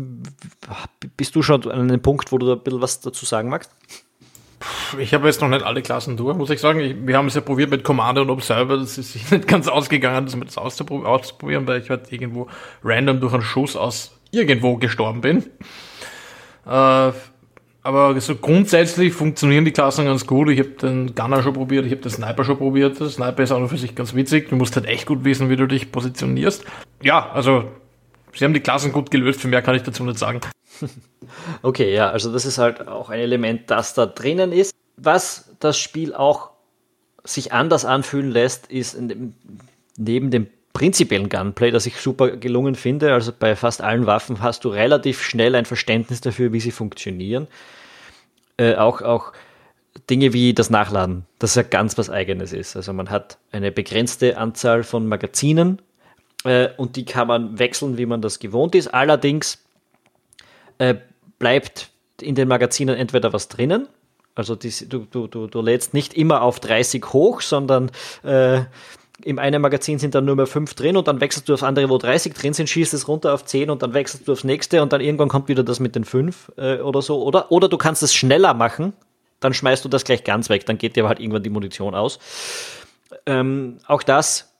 bist 1.16 1.34
du 1.34 1.42
schon 1.42 1.68
an 1.70 1.80
einem 1.80 2.00
Punkt, 2.00 2.32
wo 2.32 2.38
du 2.38 2.46
da 2.46 2.52
ein 2.52 2.60
bisschen 2.60 2.80
was 2.80 3.00
dazu 3.00 3.26
sagen 3.26 3.48
magst? 3.48 3.70
Ich 4.98 5.12
habe 5.12 5.26
jetzt 5.26 5.40
noch 5.40 5.48
nicht 5.48 5.64
alle 5.64 5.82
Klassen 5.82 6.16
durch, 6.16 6.36
muss 6.36 6.50
ich 6.50 6.60
sagen. 6.60 6.80
Ich, 6.80 6.94
wir 7.06 7.16
haben 7.16 7.26
es 7.26 7.34
ja 7.34 7.40
probiert 7.40 7.70
mit 7.70 7.82
Commander 7.82 8.22
und 8.22 8.30
Observer. 8.30 8.78
Das 8.78 8.96
ist 8.98 9.14
nicht 9.32 9.48
ganz 9.48 9.68
ausgegangen, 9.68 10.26
das, 10.26 10.56
auszuprobieren, 10.56 11.06
auszuprobieren, 11.06 11.66
weil 11.66 11.82
ich 11.82 11.90
halt 11.90 12.12
irgendwo 12.12 12.48
random 12.84 13.20
durch 13.20 13.34
einen 13.34 13.42
Schuss 13.42 13.76
aus 13.76 14.16
irgendwo 14.30 14.76
gestorben 14.76 15.20
bin. 15.20 15.44
Äh, 16.66 17.12
aber 17.84 18.20
so 18.20 18.36
grundsätzlich 18.36 19.12
funktionieren 19.12 19.64
die 19.64 19.72
Klassen 19.72 20.04
ganz 20.04 20.26
gut. 20.26 20.50
Ich 20.50 20.60
habe 20.60 20.70
den 20.70 21.14
Gunner 21.14 21.42
schon 21.42 21.52
probiert, 21.52 21.84
ich 21.84 21.92
habe 21.92 22.02
den 22.02 22.12
Sniper 22.12 22.44
schon 22.44 22.58
probiert. 22.58 23.00
Der 23.00 23.08
Sniper 23.08 23.42
ist 23.42 23.50
auch 23.50 23.58
noch 23.58 23.70
für 23.70 23.78
sich 23.78 23.94
ganz 23.94 24.14
witzig. 24.14 24.50
Du 24.50 24.56
musst 24.56 24.76
halt 24.76 24.86
echt 24.86 25.06
gut 25.06 25.24
wissen, 25.24 25.50
wie 25.50 25.56
du 25.56 25.66
dich 25.66 25.90
positionierst. 25.90 26.64
Ja, 27.02 27.30
also 27.30 27.64
sie 28.34 28.44
haben 28.44 28.54
die 28.54 28.60
Klassen 28.60 28.92
gut 28.92 29.10
gelöst. 29.10 29.40
Für 29.40 29.48
mehr 29.48 29.62
kann 29.62 29.74
ich 29.74 29.82
dazu 29.82 30.04
nicht 30.04 30.18
sagen. 30.18 30.40
Okay, 31.62 31.94
ja, 31.94 32.10
also 32.10 32.32
das 32.32 32.44
ist 32.44 32.58
halt 32.58 32.88
auch 32.88 33.08
ein 33.08 33.20
Element, 33.20 33.70
das 33.70 33.94
da 33.94 34.04
drinnen 34.06 34.52
ist. 34.52 34.74
Was 34.96 35.54
das 35.60 35.78
Spiel 35.78 36.14
auch 36.14 36.50
sich 37.24 37.52
anders 37.52 37.84
anfühlen 37.84 38.30
lässt, 38.30 38.66
ist 38.66 38.98
neben 39.96 40.30
dem 40.30 40.46
prinzipiellen 40.72 41.28
Gunplay, 41.28 41.70
das 41.70 41.86
ich 41.86 41.96
super 41.96 42.36
gelungen 42.36 42.74
finde. 42.74 43.12
Also 43.12 43.32
bei 43.36 43.56
fast 43.56 43.80
allen 43.82 44.06
Waffen 44.06 44.40
hast 44.40 44.64
du 44.64 44.68
relativ 44.68 45.22
schnell 45.22 45.54
ein 45.54 45.64
Verständnis 45.64 46.20
dafür, 46.20 46.52
wie 46.52 46.60
sie 46.60 46.70
funktionieren. 46.70 47.46
Äh, 48.56 48.74
auch, 48.76 49.02
auch 49.02 49.32
Dinge 50.08 50.32
wie 50.32 50.54
das 50.54 50.70
Nachladen, 50.70 51.26
das 51.38 51.54
ja 51.54 51.62
ganz 51.62 51.98
was 51.98 52.10
Eigenes 52.10 52.52
ist. 52.52 52.76
Also 52.76 52.92
man 52.92 53.10
hat 53.10 53.38
eine 53.50 53.72
begrenzte 53.72 54.38
Anzahl 54.38 54.82
von 54.84 55.06
Magazinen 55.06 55.80
äh, 56.44 56.68
und 56.76 56.96
die 56.96 57.04
kann 57.04 57.28
man 57.28 57.58
wechseln, 57.58 57.98
wie 57.98 58.06
man 58.06 58.22
das 58.22 58.38
gewohnt 58.38 58.74
ist. 58.74 58.88
Allerdings 58.88 59.62
äh, 60.78 60.94
bleibt 61.38 61.90
in 62.20 62.34
den 62.34 62.48
Magazinen 62.48 62.96
entweder 62.96 63.32
was 63.32 63.48
drinnen, 63.48 63.88
also 64.34 64.56
die, 64.56 64.72
du, 64.88 65.06
du, 65.10 65.26
du, 65.26 65.46
du 65.46 65.60
lädst 65.60 65.92
nicht 65.92 66.14
immer 66.14 66.42
auf 66.42 66.58
30 66.60 67.04
hoch, 67.12 67.42
sondern 67.42 67.90
äh, 68.22 68.62
im 69.24 69.38
einen 69.38 69.62
Magazin 69.62 69.98
sind 69.98 70.14
dann 70.14 70.24
nur 70.24 70.36
mehr 70.36 70.46
5 70.46 70.74
drin 70.74 70.96
und 70.96 71.08
dann 71.08 71.20
wechselst 71.20 71.48
du 71.48 71.54
aufs 71.54 71.62
andere, 71.62 71.88
wo 71.88 71.98
30 71.98 72.34
drin 72.34 72.52
sind, 72.52 72.68
schießt 72.68 72.94
es 72.94 73.08
runter 73.08 73.34
auf 73.34 73.44
10 73.44 73.70
und 73.70 73.82
dann 73.82 73.94
wechselst 73.94 74.28
du 74.28 74.32
aufs 74.32 74.44
nächste 74.44 74.82
und 74.82 74.92
dann 74.92 75.00
irgendwann 75.00 75.28
kommt 75.28 75.48
wieder 75.48 75.62
das 75.62 75.80
mit 75.80 75.94
den 75.94 76.04
5 76.04 76.52
äh, 76.56 76.76
oder 76.78 77.02
so. 77.02 77.22
Oder, 77.22 77.50
oder 77.50 77.68
du 77.68 77.78
kannst 77.78 78.02
es 78.02 78.14
schneller 78.14 78.54
machen, 78.54 78.92
dann 79.40 79.54
schmeißt 79.54 79.84
du 79.84 79.88
das 79.88 80.04
gleich 80.04 80.24
ganz 80.24 80.48
weg, 80.48 80.66
dann 80.66 80.78
geht 80.78 80.96
dir 80.96 81.08
halt 81.08 81.20
irgendwann 81.20 81.42
die 81.42 81.50
Munition 81.50 81.94
aus. 81.94 82.18
Ähm, 83.26 83.78
auch 83.86 84.02
das 84.02 84.52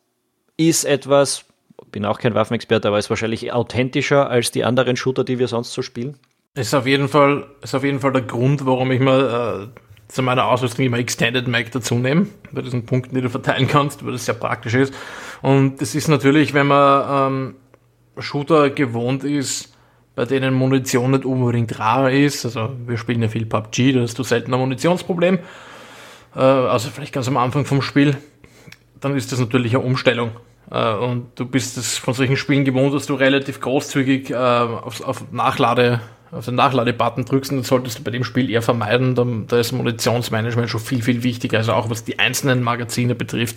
ist 0.57 0.85
etwas, 0.85 1.45
bin 1.91 2.05
auch 2.05 2.19
kein 2.19 2.35
Waffenexperte, 2.35 2.89
aber 2.89 2.99
ist 2.99 3.11
wahrscheinlich 3.11 3.53
authentischer 3.53 4.29
als 4.29 4.51
die 4.51 4.65
anderen 4.65 4.97
Shooter, 4.97 5.25
die 5.25 5.39
wir 5.39 5.49
sonst 5.49 5.73
so 5.73 5.83
spielen. 5.83 6.19
Ist 6.55 6.75
auf 6.75 6.87
jeden 6.87 7.09
Fall, 7.09 7.47
ist 7.63 7.75
auf 7.75 7.83
jeden 7.83 8.01
Fall 8.01 8.13
der 8.13 8.23
Grund, 8.23 8.67
warum 8.67 8.91
ich 8.93 9.01
mal 9.01 9.71
äh, 9.75 9.81
zu 10.13 10.23
meiner 10.23 10.45
Ausrüstung 10.45 10.85
immer 10.85 10.99
Extended 10.99 11.49
Mag 11.49 11.71
dazu 11.73 11.95
nehmen, 11.95 12.31
bei 12.53 12.61
diesen 12.61 12.85
Punkten, 12.85 13.15
die 13.15 13.23
du 13.23 13.31
verteilen 13.31 13.67
kannst, 13.67 14.05
weil 14.05 14.13
das 14.13 14.27
sehr 14.27 14.35
praktisch 14.35 14.75
ist. 14.75 14.95
Und 15.41 15.81
das 15.81 15.95
ist 15.95 16.09
natürlich, 16.09 16.53
wenn 16.53 16.67
man 16.67 17.33
ähm, 17.33 17.55
Shooter 18.19 18.69
gewohnt 18.69 19.25
ist, 19.25 19.75
bei 20.15 20.27
denen 20.27 20.53
Munition 20.53 21.13
nicht 21.13 21.25
unbedingt 21.25 21.79
rar 21.79 22.11
ist, 22.11 22.45
also 22.45 22.71
wir 22.87 22.99
spielen 22.99 23.23
ja 23.23 23.29
viel 23.29 23.47
PUBG, 23.47 23.95
da 23.95 24.01
hast 24.03 24.19
du 24.19 24.23
selten 24.23 24.53
ein 24.53 24.61
Munitionsproblem, 24.61 25.39
äh, 26.37 26.39
also 26.39 26.91
vielleicht 26.91 27.15
ganz 27.15 27.27
am 27.29 27.39
Anfang 27.39 27.65
vom 27.65 27.81
Spiel, 27.81 28.19
dann 29.01 29.17
ist 29.17 29.33
das 29.33 29.41
natürlich 29.41 29.75
eine 29.75 29.83
Umstellung. 29.83 30.33
Äh, 30.71 30.93
und 30.93 31.29
du 31.37 31.47
bist 31.47 31.79
es 31.79 31.97
von 31.97 32.13
solchen 32.13 32.37
Spielen 32.37 32.67
gewohnt, 32.67 32.95
dass 32.95 33.07
du 33.07 33.15
relativ 33.15 33.63
großzügig 33.63 34.31
äh, 34.31 34.35
auf, 34.35 35.01
auf 35.03 35.33
Nachlade 35.33 36.03
auf 36.33 36.47
den 36.47 36.55
Nachladebutton 36.55 37.27
drückst, 37.27 37.53
dann 37.53 37.63
solltest 37.63 37.99
du 37.99 38.05
bei 38.05 38.11
dem 38.11 38.25
Spiel 38.25 38.51
eher 38.51 38.63
vermeiden. 38.63 39.15
Da, 39.15 39.27
da 39.47 39.61
ist 39.61 39.73
Munitionsmanagement 39.73 40.71
schon 40.71 40.81
viel, 40.81 41.03
viel 41.03 41.23
wichtiger, 41.23 41.59
also 41.59 41.75
auch 41.75 41.91
was 41.91 42.05
die 42.05 42.19
einzelnen 42.19 42.63
Magazine 42.63 43.15
betrifft. 43.15 43.57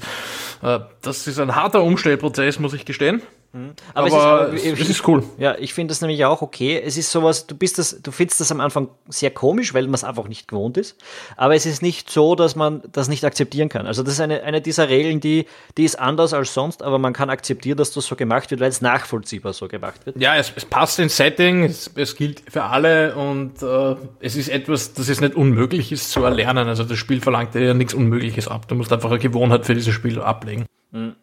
Äh, 0.61 0.79
das 1.01 1.25
ist 1.27 1.39
ein 1.39 1.55
harter 1.55 1.81
Umstellprozess, 1.83 2.59
muss 2.59 2.73
ich 2.73 2.85
gestehen. 2.85 3.21
Mhm. 3.55 3.71
Aber, 3.93 4.11
Aber 4.11 4.53
es, 4.53 4.65
ist, 4.65 4.73
es, 4.73 4.81
es 4.81 4.89
ist 4.89 5.07
cool. 5.07 5.23
Ja, 5.37 5.55
ich 5.57 5.73
finde 5.73 5.93
das 5.93 6.01
nämlich 6.01 6.25
auch 6.25 6.41
okay. 6.41 6.81
Es 6.83 6.97
ist 6.97 7.09
sowas, 7.09 7.47
du 7.47 7.55
bist 7.55 7.77
das, 7.77 8.01
du 8.03 8.11
findest 8.11 8.41
das 8.41 8.51
am 8.51 8.59
Anfang 8.59 8.89
sehr 9.07 9.31
komisch, 9.31 9.73
weil 9.73 9.85
man 9.85 9.93
es 9.93 10.03
einfach 10.03 10.27
nicht 10.27 10.49
gewohnt 10.49 10.75
ist. 10.75 10.97
Aber 11.37 11.55
es 11.55 11.65
ist 11.65 11.81
nicht 11.81 12.09
so, 12.09 12.35
dass 12.35 12.57
man 12.57 12.83
das 12.91 13.07
nicht 13.07 13.23
akzeptieren 13.23 13.69
kann. 13.69 13.87
Also 13.87 14.03
das 14.03 14.15
ist 14.15 14.19
eine, 14.19 14.43
eine 14.43 14.59
dieser 14.59 14.89
Regeln, 14.89 15.21
die, 15.21 15.45
die 15.77 15.85
ist 15.85 15.97
anders 15.97 16.33
als 16.33 16.53
sonst, 16.53 16.83
aber 16.83 16.99
man 16.99 17.13
kann 17.13 17.29
akzeptieren, 17.29 17.77
dass 17.77 17.93
das 17.93 18.05
so 18.05 18.17
gemacht 18.17 18.51
wird, 18.51 18.59
weil 18.59 18.69
es 18.69 18.81
nachvollziehbar 18.81 19.53
so 19.53 19.69
gemacht 19.69 20.05
wird. 20.05 20.19
Ja, 20.19 20.35
es, 20.35 20.51
es 20.53 20.65
passt 20.65 20.99
ins 20.99 21.15
Setting, 21.15 21.63
es, 21.63 21.89
es 21.95 22.15
gilt 22.17 22.43
für 22.49 22.63
alle 22.63 23.15
und 23.15 23.63
äh, 23.63 23.95
es 24.19 24.35
ist 24.35 24.49
etwas, 24.49 24.93
das 24.93 25.07
es 25.07 25.21
nicht 25.21 25.33
unmöglich 25.33 25.93
ist 25.93 26.11
zu 26.11 26.25
erlernen. 26.25 26.67
Also 26.67 26.83
das 26.83 26.97
Spiel 26.97 27.21
verlangt 27.21 27.55
dir 27.55 27.61
ja 27.61 27.73
nichts 27.73 27.93
Unmögliches 27.93 28.49
ab. 28.49 28.67
Du 28.67 28.75
musst 28.75 28.91
einfach 28.91 29.11
eine 29.11 29.19
Gewohnheit 29.19 29.65
für 29.65 29.75
dieses 29.75 29.93
Spiel 29.93 30.19
ablegen. 30.19 30.65
Mhm. 30.91 31.15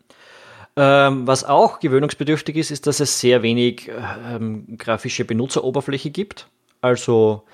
Ähm, 0.75 1.27
was 1.27 1.45
auch 1.45 1.81
gewöhnungsbedürftig 1.81 2.57
ist, 2.57 2.71
ist, 2.71 2.87
dass 2.87 3.01
es 3.01 3.21
sehr 3.21 3.43
wenig 3.43 3.91
ähm, 4.27 4.79
grafische 4.79 5.25
Benutzeroberfläche 5.25 6.11
gibt. 6.11 6.49
Also 6.81 7.45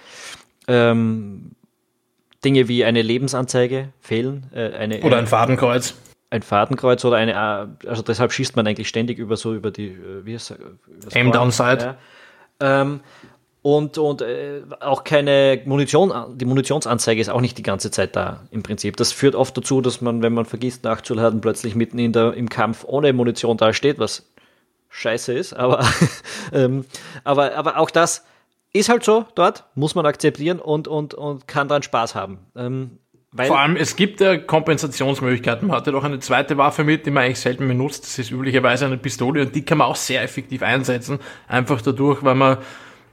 ähm, 0.68 1.52
Dinge 2.44 2.68
wie 2.68 2.85
eine 2.85 3.02
Lebensanzeige 3.02 3.88
fehlen. 4.00 4.46
Äh, 4.54 4.70
eine, 4.74 5.00
oder 5.00 5.18
ein 5.18 5.26
Fadenkreuz. 5.26 5.94
Ein 6.31 6.42
Fadenkreuz 6.42 7.04
oder 7.04 7.16
eine, 7.16 7.33
äh, 7.33 7.88
also 7.88 8.02
deshalb 8.02 8.33
schießt 8.33 8.54
man 8.54 8.66
eigentlich 8.66 8.88
ständig 8.88 9.18
über 9.18 9.37
so 9.37 9.54
über 9.54 9.70
die, 9.72 9.88
äh, 9.88 10.24
wie 10.24 10.35
heißt 10.35 10.54
das? 11.00 11.16
Aim 11.16 11.33
Downside. 11.33 11.96
Ja. 12.61 12.83
Ähm, 12.83 13.00
und, 13.76 13.98
und 13.98 14.22
äh, 14.22 14.62
auch 14.81 15.04
keine 15.04 15.61
Munition, 15.66 16.11
die 16.38 16.46
Munitionsanzeige 16.46 17.20
ist 17.20 17.28
auch 17.28 17.42
nicht 17.42 17.59
die 17.59 17.62
ganze 17.62 17.90
Zeit 17.90 18.16
da 18.16 18.40
im 18.50 18.62
Prinzip. 18.62 18.96
Das 18.96 19.12
führt 19.12 19.35
oft 19.35 19.54
dazu, 19.59 19.83
dass 19.83 20.00
man, 20.00 20.22
wenn 20.22 20.33
man 20.33 20.46
vergisst 20.46 20.85
nachzuladen, 20.85 21.42
plötzlich 21.42 21.74
mitten 21.74 21.98
in 21.98 22.14
der, 22.14 22.33
im 22.33 22.48
Kampf 22.48 22.85
ohne 22.87 23.12
Munition 23.12 23.59
dasteht, 23.59 23.98
was 23.98 24.26
scheiße 24.88 25.35
ist. 25.35 25.52
Aber, 25.52 25.87
ähm, 26.54 26.87
aber, 27.24 27.57
aber 27.57 27.76
auch 27.76 27.90
das 27.90 28.24
ist 28.72 28.88
halt 28.88 29.04
so 29.04 29.26
dort, 29.35 29.64
muss 29.74 29.94
man 29.94 30.07
akzeptieren 30.07 30.61
und, 30.61 30.88
und, 30.88 31.12
und 31.12 31.46
kann 31.46 31.68
dann 31.68 31.83
Spaß 31.83 32.14
haben. 32.14 32.38
Ähm, 32.57 32.98
Vor 33.37 33.59
allem, 33.59 33.76
es 33.76 33.96
gibt 33.96 34.22
ja 34.22 34.38
Kompensationsmöglichkeiten. 34.38 35.68
Man 35.68 35.76
hat 35.76 35.87
ja 35.87 35.92
doch 35.92 36.04
eine 36.04 36.20
zweite 36.20 36.57
Waffe 36.57 36.85
mit, 36.85 37.04
die 37.04 37.11
man 37.11 37.24
eigentlich 37.24 37.40
selten 37.40 37.68
benutzt. 37.68 38.04
Das 38.04 38.18
ist 38.18 38.31
üblicherweise 38.31 38.87
eine 38.87 38.96
Pistole 38.96 39.42
und 39.42 39.54
die 39.54 39.62
kann 39.62 39.76
man 39.76 39.88
auch 39.88 39.96
sehr 39.96 40.22
effektiv 40.22 40.62
einsetzen. 40.62 41.18
Einfach 41.46 41.83
dadurch, 41.83 42.24
weil 42.24 42.35
man 42.35 42.57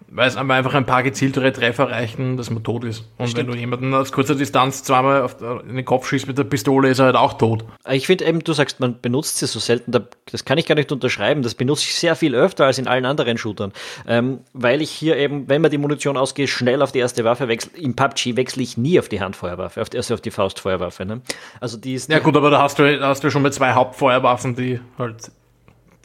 weil 0.07 0.27
es 0.27 0.37
einfach 0.37 0.73
ein 0.73 0.85
paar 0.85 1.03
gezieltere 1.03 1.51
Treffer 1.51 1.89
reichen, 1.89 2.37
dass 2.37 2.49
man 2.49 2.63
tot 2.63 2.83
ist. 2.83 3.05
Und 3.17 3.27
Stimmt. 3.27 3.47
wenn 3.47 3.53
du 3.53 3.59
jemanden 3.59 3.93
aus 3.93 4.11
kurzer 4.11 4.35
Distanz 4.35 4.83
zweimal 4.83 5.21
auf, 5.21 5.37
in 5.67 5.75
den 5.75 5.85
Kopf 5.85 6.07
schießt 6.07 6.27
mit 6.27 6.37
der 6.37 6.43
Pistole, 6.43 6.89
ist 6.89 6.99
er 6.99 7.05
halt 7.05 7.15
auch 7.15 7.33
tot. 7.33 7.65
Ich 7.89 8.07
finde 8.07 8.25
eben, 8.25 8.39
du 8.43 8.53
sagst, 8.53 8.79
man 8.79 8.99
benutzt 9.01 9.37
sie 9.37 9.47
so 9.47 9.59
selten, 9.59 9.91
das 10.31 10.45
kann 10.45 10.57
ich 10.57 10.65
gar 10.65 10.75
nicht 10.75 10.91
unterschreiben. 10.91 11.41
Das 11.41 11.55
benutze 11.55 11.83
ich 11.83 11.95
sehr 11.95 12.15
viel 12.15 12.35
öfter 12.35 12.65
als 12.65 12.77
in 12.77 12.87
allen 12.87 13.05
anderen 13.05 13.37
Shootern. 13.37 13.73
Ähm, 14.07 14.39
weil 14.53 14.81
ich 14.81 14.91
hier 14.91 15.17
eben, 15.17 15.49
wenn 15.49 15.61
man 15.61 15.71
die 15.71 15.77
Munition 15.77 16.17
ausgeht, 16.17 16.49
schnell 16.49 16.81
auf 16.81 16.91
die 16.91 16.99
erste 16.99 17.23
Waffe 17.23 17.47
wechselt. 17.47 17.77
Im 17.77 17.95
PUBG 17.95 18.35
wechsle 18.35 18.63
ich 18.63 18.77
nie 18.77 18.99
auf 18.99 19.09
die 19.09 19.21
Handfeuerwaffe, 19.21 19.81
auf 19.81 19.89
die, 19.89 19.97
also 19.97 20.13
auf 20.13 20.21
die 20.21 20.31
Faustfeuerwaffe. 20.31 21.05
Ne? 21.05 21.21
Also 21.59 21.77
die 21.77 21.93
ist. 21.93 22.11
Ja 22.11 22.19
gut, 22.19 22.37
aber 22.37 22.49
da 22.49 22.61
hast 22.61 22.79
du, 22.79 22.99
da 22.99 23.07
hast 23.07 23.23
du 23.23 23.31
schon 23.31 23.41
mit 23.41 23.53
zwei 23.53 23.73
Hauptfeuerwaffen, 23.73 24.55
die 24.55 24.79
halt 24.97 25.31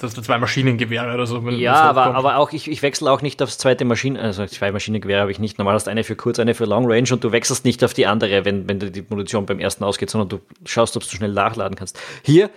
dass 0.03 0.15
du 0.15 0.23
zwei 0.23 0.39
Maschinengewehre 0.39 1.13
oder 1.15 1.27
so. 1.27 1.41
ja, 1.51 1.75
aber, 1.75 2.15
aber 2.15 2.37
auch 2.37 2.53
ich, 2.53 2.71
ich 2.71 2.83
wechsle 2.83 3.11
auch 3.11 3.23
nicht 3.23 3.43
aufs 3.43 3.59
zweite 3.59 3.85
Maschinen, 3.85 4.17
also 4.17 4.47
zwei 4.47 4.73
Maschinengewehre 4.73 5.21
habe 5.21 5.31
ich 5.31 5.39
nicht. 5.39 5.59
Normal 5.59 5.75
hast 5.75 5.89
eine 5.89 6.05
für 6.05 6.17
kurz, 6.17 6.39
eine 6.39 6.55
für 6.55 6.65
Long 6.65 6.91
Range 6.91 7.09
und 7.13 7.23
du 7.23 7.33
wechselst 7.33 7.65
nicht 7.65 7.85
auf 7.85 7.95
die 7.95 8.07
andere, 8.07 8.45
wenn, 8.45 8.69
wenn 8.69 8.79
die 8.79 9.05
Munition 9.09 9.47
beim 9.47 9.61
ersten 9.61 9.85
ausgeht, 9.85 10.11
sondern 10.11 10.29
du 10.29 10.41
schaust, 10.65 10.97
ob 10.97 11.03
du 11.03 11.09
schnell 11.09 11.33
nachladen 11.33 11.77
kannst. 11.77 11.99
Hier, 12.23 12.51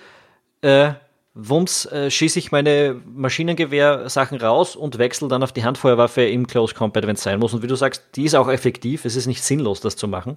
äh, 0.61 0.93
Wumms, 1.35 1.87
äh, 1.87 2.11
schieße 2.11 2.37
ich 2.37 2.51
meine 2.51 3.01
Maschinengewehr-Sachen 3.11 4.39
raus 4.39 4.75
und 4.75 4.99
wechsle 4.99 5.27
dann 5.29 5.41
auf 5.41 5.51
die 5.51 5.63
Handfeuerwaffe 5.63 6.21
im 6.21 6.45
Close 6.45 6.75
Combat, 6.75 7.07
wenn 7.07 7.15
es 7.15 7.23
sein 7.23 7.39
muss. 7.39 7.55
Und 7.55 7.63
wie 7.63 7.67
du 7.67 7.75
sagst, 7.75 8.03
die 8.15 8.25
ist 8.25 8.35
auch 8.35 8.47
effektiv. 8.47 9.03
Es 9.03 9.15
ist 9.15 9.25
nicht 9.25 9.41
sinnlos, 9.41 9.81
das 9.81 9.95
zu 9.95 10.07
machen. 10.07 10.35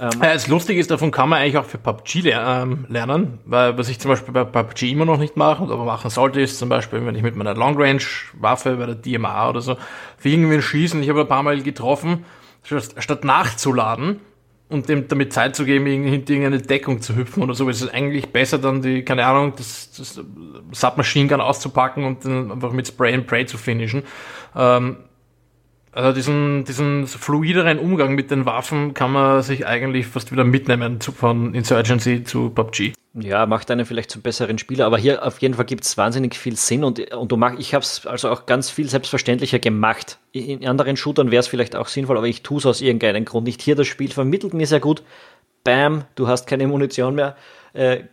Ähm, 0.00 0.10
ja, 0.22 0.32
das 0.32 0.48
Lustige 0.48 0.80
ist, 0.80 0.90
davon 0.90 1.10
kann 1.10 1.28
man 1.28 1.40
eigentlich 1.40 1.58
auch 1.58 1.66
für 1.66 1.76
PUBG 1.76 2.32
ähm, 2.32 2.86
lernen, 2.88 3.40
weil 3.44 3.76
was 3.76 3.90
ich 3.90 4.00
zum 4.00 4.10
Beispiel 4.10 4.32
bei 4.32 4.44
PUBG 4.44 4.92
immer 4.92 5.04
noch 5.04 5.18
nicht 5.18 5.36
mache, 5.36 5.64
aber 5.64 5.84
machen 5.84 6.08
sollte, 6.08 6.40
ist 6.40 6.58
zum 6.58 6.70
Beispiel, 6.70 7.04
wenn 7.04 7.14
ich 7.14 7.22
mit 7.22 7.36
meiner 7.36 7.54
Long 7.54 7.76
Range 7.76 8.02
Waffe 8.40 8.76
bei 8.76 8.86
der 8.86 8.94
DMA 8.94 9.50
oder 9.50 9.60
so 9.60 9.76
für 10.16 10.30
irgendwen 10.30 10.62
schießen, 10.62 11.02
ich 11.02 11.10
habe 11.10 11.20
ein 11.20 11.28
paar 11.28 11.42
Mal 11.42 11.60
getroffen, 11.62 12.24
statt 12.62 13.24
nachzuladen, 13.24 14.20
und 14.72 14.88
dem 14.88 15.08
damit 15.08 15.32
Zeit 15.32 15.54
zu 15.54 15.64
geben, 15.64 15.86
hinter 15.86 16.32
irgendeine 16.32 16.60
Deckung 16.60 17.00
zu 17.00 17.14
hüpfen 17.16 17.42
oder 17.42 17.54
so, 17.54 17.68
ist 17.68 17.82
es 17.82 17.88
eigentlich 17.88 18.30
besser, 18.30 18.58
dann 18.58 18.82
die, 18.82 19.04
keine 19.04 19.26
Ahnung, 19.26 19.52
das, 19.56 19.90
das 19.96 20.20
Submachine 20.72 21.28
Gun 21.28 21.40
auszupacken 21.40 22.04
und 22.04 22.24
dann 22.24 22.50
einfach 22.50 22.72
mit 22.72 22.88
Spray 22.88 23.14
and 23.14 23.26
Pray 23.26 23.46
zu 23.46 23.58
finishen. 23.58 24.02
Ähm, 24.56 24.96
also 25.92 26.12
diesen, 26.12 26.64
diesen 26.64 27.06
fluideren 27.06 27.78
Umgang 27.78 28.14
mit 28.14 28.30
den 28.30 28.46
Waffen 28.46 28.94
kann 28.94 29.12
man 29.12 29.42
sich 29.42 29.66
eigentlich 29.66 30.06
fast 30.06 30.32
wieder 30.32 30.44
mitnehmen 30.44 31.00
zu, 31.00 31.12
von 31.12 31.54
Insurgency 31.54 32.24
zu 32.24 32.48
PUBG. 32.48 32.94
Ja, 33.14 33.44
macht 33.44 33.70
einen 33.70 33.84
vielleicht 33.84 34.10
zum 34.10 34.22
besseren 34.22 34.56
Spieler, 34.56 34.86
aber 34.86 34.96
hier 34.96 35.22
auf 35.26 35.42
jeden 35.42 35.52
Fall 35.52 35.66
gibt 35.66 35.84
es 35.84 35.98
wahnsinnig 35.98 36.34
viel 36.34 36.56
Sinn 36.56 36.82
und, 36.82 37.12
und 37.12 37.30
du 37.30 37.36
mach, 37.36 37.58
ich 37.58 37.74
habe 37.74 37.82
es 37.82 38.06
also 38.06 38.30
auch 38.30 38.46
ganz 38.46 38.70
viel 38.70 38.88
selbstverständlicher 38.88 39.58
gemacht. 39.58 40.18
In 40.32 40.66
anderen 40.66 40.96
Shootern 40.96 41.30
wäre 41.30 41.40
es 41.40 41.46
vielleicht 41.46 41.76
auch 41.76 41.88
sinnvoll, 41.88 42.16
aber 42.16 42.26
ich 42.26 42.42
tue 42.42 42.58
es 42.58 42.64
aus 42.64 42.80
irgendeinem 42.80 43.26
Grund 43.26 43.46
nicht. 43.46 43.60
Hier 43.60 43.76
das 43.76 43.86
Spiel 43.86 44.10
vermittelt 44.10 44.54
mir 44.54 44.66
sehr 44.66 44.80
gut. 44.80 45.02
Bam, 45.62 46.04
du 46.14 46.26
hast 46.26 46.46
keine 46.46 46.66
Munition 46.66 47.14
mehr. 47.14 47.36
Äh, 47.74 48.04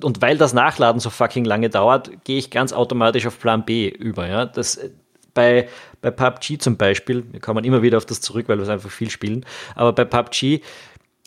und 0.00 0.22
weil 0.22 0.38
das 0.38 0.52
Nachladen 0.52 1.00
so 1.00 1.10
fucking 1.10 1.44
lange 1.44 1.68
dauert, 1.68 2.24
gehe 2.24 2.38
ich 2.38 2.50
ganz 2.50 2.72
automatisch 2.72 3.26
auf 3.26 3.40
Plan 3.40 3.64
B 3.64 3.88
über. 3.88 4.28
Ja? 4.28 4.46
Das, 4.46 4.78
bei, 5.34 5.68
bei 6.00 6.10
PUBG 6.10 6.58
zum 6.58 6.76
Beispiel, 6.76 7.24
wir 7.32 7.40
kommen 7.40 7.64
immer 7.64 7.82
wieder 7.82 7.98
auf 7.98 8.06
das 8.06 8.20
zurück, 8.20 8.48
weil 8.48 8.58
wir 8.58 8.62
es 8.62 8.68
einfach 8.68 8.90
viel 8.90 9.10
spielen, 9.10 9.44
aber 9.74 9.92
bei 9.92 10.04
PUBG 10.04 10.62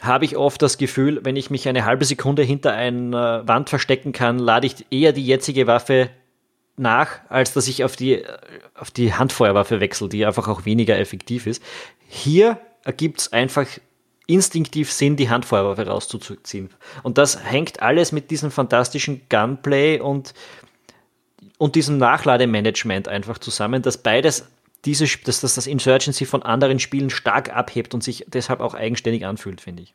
habe 0.01 0.25
ich 0.25 0.37
oft 0.37 0.61
das 0.61 0.77
Gefühl, 0.77 1.19
wenn 1.23 1.35
ich 1.35 1.49
mich 1.49 1.67
eine 1.67 1.85
halbe 1.85 2.05
Sekunde 2.05 2.43
hinter 2.43 2.73
einer 2.73 3.47
Wand 3.47 3.69
verstecken 3.69 4.11
kann, 4.11 4.39
lade 4.39 4.67
ich 4.67 4.85
eher 4.91 5.13
die 5.13 5.25
jetzige 5.25 5.67
Waffe 5.67 6.09
nach, 6.77 7.19
als 7.29 7.53
dass 7.53 7.67
ich 7.67 7.83
auf 7.83 7.95
die, 7.95 8.23
auf 8.75 8.91
die 8.91 9.13
Handfeuerwaffe 9.13 9.81
wechsle, 9.81 10.07
die 10.07 10.25
einfach 10.25 10.47
auch 10.47 10.65
weniger 10.65 10.97
effektiv 10.97 11.47
ist. 11.47 11.61
Hier 12.07 12.59
ergibt 12.85 13.19
es 13.19 13.33
einfach 13.33 13.67
instinktiv 14.27 14.91
Sinn, 14.91 15.15
die 15.15 15.29
Handfeuerwaffe 15.29 15.87
rauszuziehen. 15.87 16.69
Und 17.03 17.17
das 17.17 17.43
hängt 17.43 17.81
alles 17.81 18.11
mit 18.11 18.31
diesem 18.31 18.51
fantastischen 18.51 19.21
Gunplay 19.29 19.99
und 19.99 20.33
und 21.57 21.75
diesem 21.75 21.97
Nachlademanagement 21.97 23.07
einfach 23.07 23.37
zusammen, 23.37 23.81
dass 23.81 23.97
beides 23.97 24.47
diese, 24.85 25.05
dass, 25.25 25.41
dass 25.41 25.55
das 25.55 25.67
Insurgency 25.67 26.25
von 26.25 26.43
anderen 26.43 26.79
Spielen 26.79 27.09
stark 27.09 27.55
abhebt 27.55 27.93
und 27.93 28.03
sich 28.03 28.25
deshalb 28.27 28.59
auch 28.59 28.73
eigenständig 28.73 29.25
anfühlt, 29.25 29.61
finde 29.61 29.83
ich. 29.83 29.93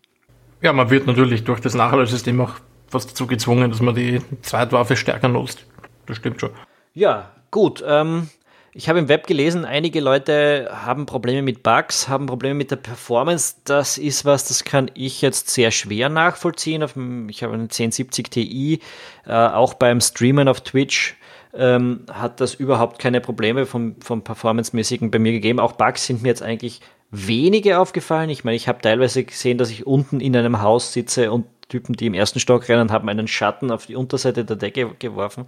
Ja, 0.61 0.73
man 0.73 0.91
wird 0.91 1.07
natürlich 1.07 1.45
durch 1.45 1.61
das 1.61 1.75
Nachladesystem 1.75 2.41
auch 2.41 2.55
fast 2.89 3.11
dazu 3.11 3.27
gezwungen, 3.27 3.71
dass 3.71 3.81
man 3.81 3.95
die 3.95 4.21
Zweitwaffe 4.43 4.97
stärker 4.97 5.29
nutzt. 5.29 5.67
Das 6.07 6.17
stimmt 6.17 6.41
schon. 6.41 6.51
Ja, 6.93 7.33
gut. 7.51 7.83
Ähm, 7.87 8.29
ich 8.77 8.89
habe 8.89 8.99
im 8.99 9.09
Web 9.09 9.27
gelesen, 9.29 9.65
einige 9.65 10.01
Leute 10.01 10.69
haben 10.73 11.07
Probleme 11.07 11.43
mit 11.43 11.63
Bugs, 11.63 12.09
haben 12.09 12.27
Probleme 12.27 12.55
mit 12.55 12.71
der 12.73 12.77
Performance. 12.77 13.57
Das 13.65 13.99
ist 13.99 14.25
was, 14.25 14.49
das 14.49 14.65
kann 14.65 14.91
ich 14.95 15.23
jetzt 15.23 15.51
sehr 15.51 15.71
schwer 15.71 16.09
nachvollziehen. 16.09 16.83
Ich 17.29 17.43
habe 17.43 17.55
einen 17.55 17.65
1070 17.65 18.31
Ti, 18.31 18.81
äh, 19.27 19.33
auch 19.33 19.75
beim 19.75 20.01
Streamen 20.01 20.49
auf 20.49 20.61
Twitch 20.63 21.15
ähm, 21.57 22.07
hat 22.11 22.41
das 22.41 22.55
überhaupt 22.55 22.99
keine 22.99 23.21
Probleme 23.21 23.67
vom, 23.67 24.01
vom 24.01 24.23
Performance-mäßigen 24.23 25.11
bei 25.11 25.19
mir 25.19 25.33
gegeben. 25.33 25.61
Auch 25.61 25.73
Bugs 25.73 26.07
sind 26.07 26.23
mir 26.23 26.29
jetzt 26.29 26.43
eigentlich 26.43 26.81
wenige 27.11 27.79
aufgefallen. 27.79 28.31
Ich 28.31 28.45
meine, 28.45 28.57
ich 28.57 28.69
habe 28.69 28.81
teilweise 28.81 29.25
gesehen, 29.25 29.59
dass 29.59 29.71
ich 29.71 29.87
unten 29.87 30.21
in 30.21 30.37
einem 30.37 30.63
Haus 30.63 30.93
sitze 30.93 31.31
und 31.31 31.47
Typen, 31.69 31.95
die 31.95 32.07
im 32.07 32.15
ersten 32.15 32.41
Stock 32.41 32.69
rennen, 32.69 32.93
haben 32.93 33.09
einen 33.09 33.29
Schatten 33.29 33.71
auf 33.71 33.87
die 33.87 33.97
Unterseite 33.97 34.45
der 34.45 34.57
Decke 34.57 34.95
geworfen. 34.99 35.47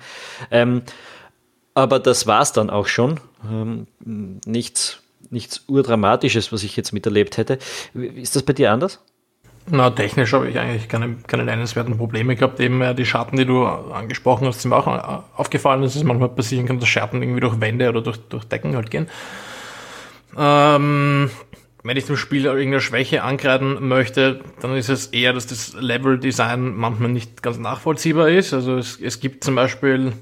Ähm, 0.51 0.83
aber 1.75 1.99
das 1.99 2.27
war 2.27 2.41
es 2.41 2.53
dann 2.53 2.71
auch 2.71 2.87
schon. 2.87 3.21
Ähm, 3.45 3.87
nichts, 4.47 5.03
nichts 5.31 5.65
urdramatisches, 5.69 6.53
was 6.53 6.63
ich 6.63 6.77
jetzt 6.77 6.93
miterlebt 6.93 7.37
hätte. 7.37 7.59
Ist 7.95 8.35
das 8.35 8.45
bei 8.45 8.55
dir 8.55 8.73
anders? 8.73 9.03
Na, 9.69 9.91
technisch 9.91 10.33
habe 10.33 10.49
ich 10.49 10.59
eigentlich 10.59 10.89
keine, 10.89 11.17
keine 11.27 11.45
nennenswerten 11.45 11.97
Probleme 11.97 12.37
gehabt. 12.37 12.61
Eben 12.61 12.81
äh, 12.83 12.95
die 12.95 13.05
Schatten, 13.05 13.37
die 13.37 13.47
du 13.47 13.65
angesprochen 13.67 14.47
hast, 14.47 14.63
sind 14.63 14.71
mir 14.71 14.77
auch 14.77 15.25
aufgefallen, 15.37 15.83
dass 15.83 15.97
es 15.97 16.05
manchmal 16.05 16.29
passieren 16.29 16.67
kann, 16.67 16.79
dass 16.79 16.89
Schatten 16.89 17.21
irgendwie 17.21 17.41
durch 17.41 17.61
Wände 17.61 17.89
oder 17.89 18.01
durch, 18.01 18.19
durch 18.29 18.45
Decken 18.45 18.77
halt 18.77 18.91
gehen. 18.91 19.09
Ähm, 20.39 21.31
wenn 21.83 21.97
ich 21.97 22.07
dem 22.07 22.17
Spiel 22.17 22.45
irgendeine 22.45 22.81
Schwäche 22.81 23.23
ankreiden 23.23 23.89
möchte, 23.89 24.41
dann 24.61 24.77
ist 24.77 24.89
es 24.89 25.09
eher, 25.09 25.33
dass 25.33 25.47
das 25.47 25.75
Level-Design 25.75 26.75
manchmal 26.75 27.11
nicht 27.11 27.43
ganz 27.43 27.59
nachvollziehbar 27.59 28.29
ist. 28.29 28.53
Also 28.53 28.77
es, 28.77 29.01
es 29.01 29.19
gibt 29.21 29.43
zum 29.43 29.57
Beispiel 29.57 30.13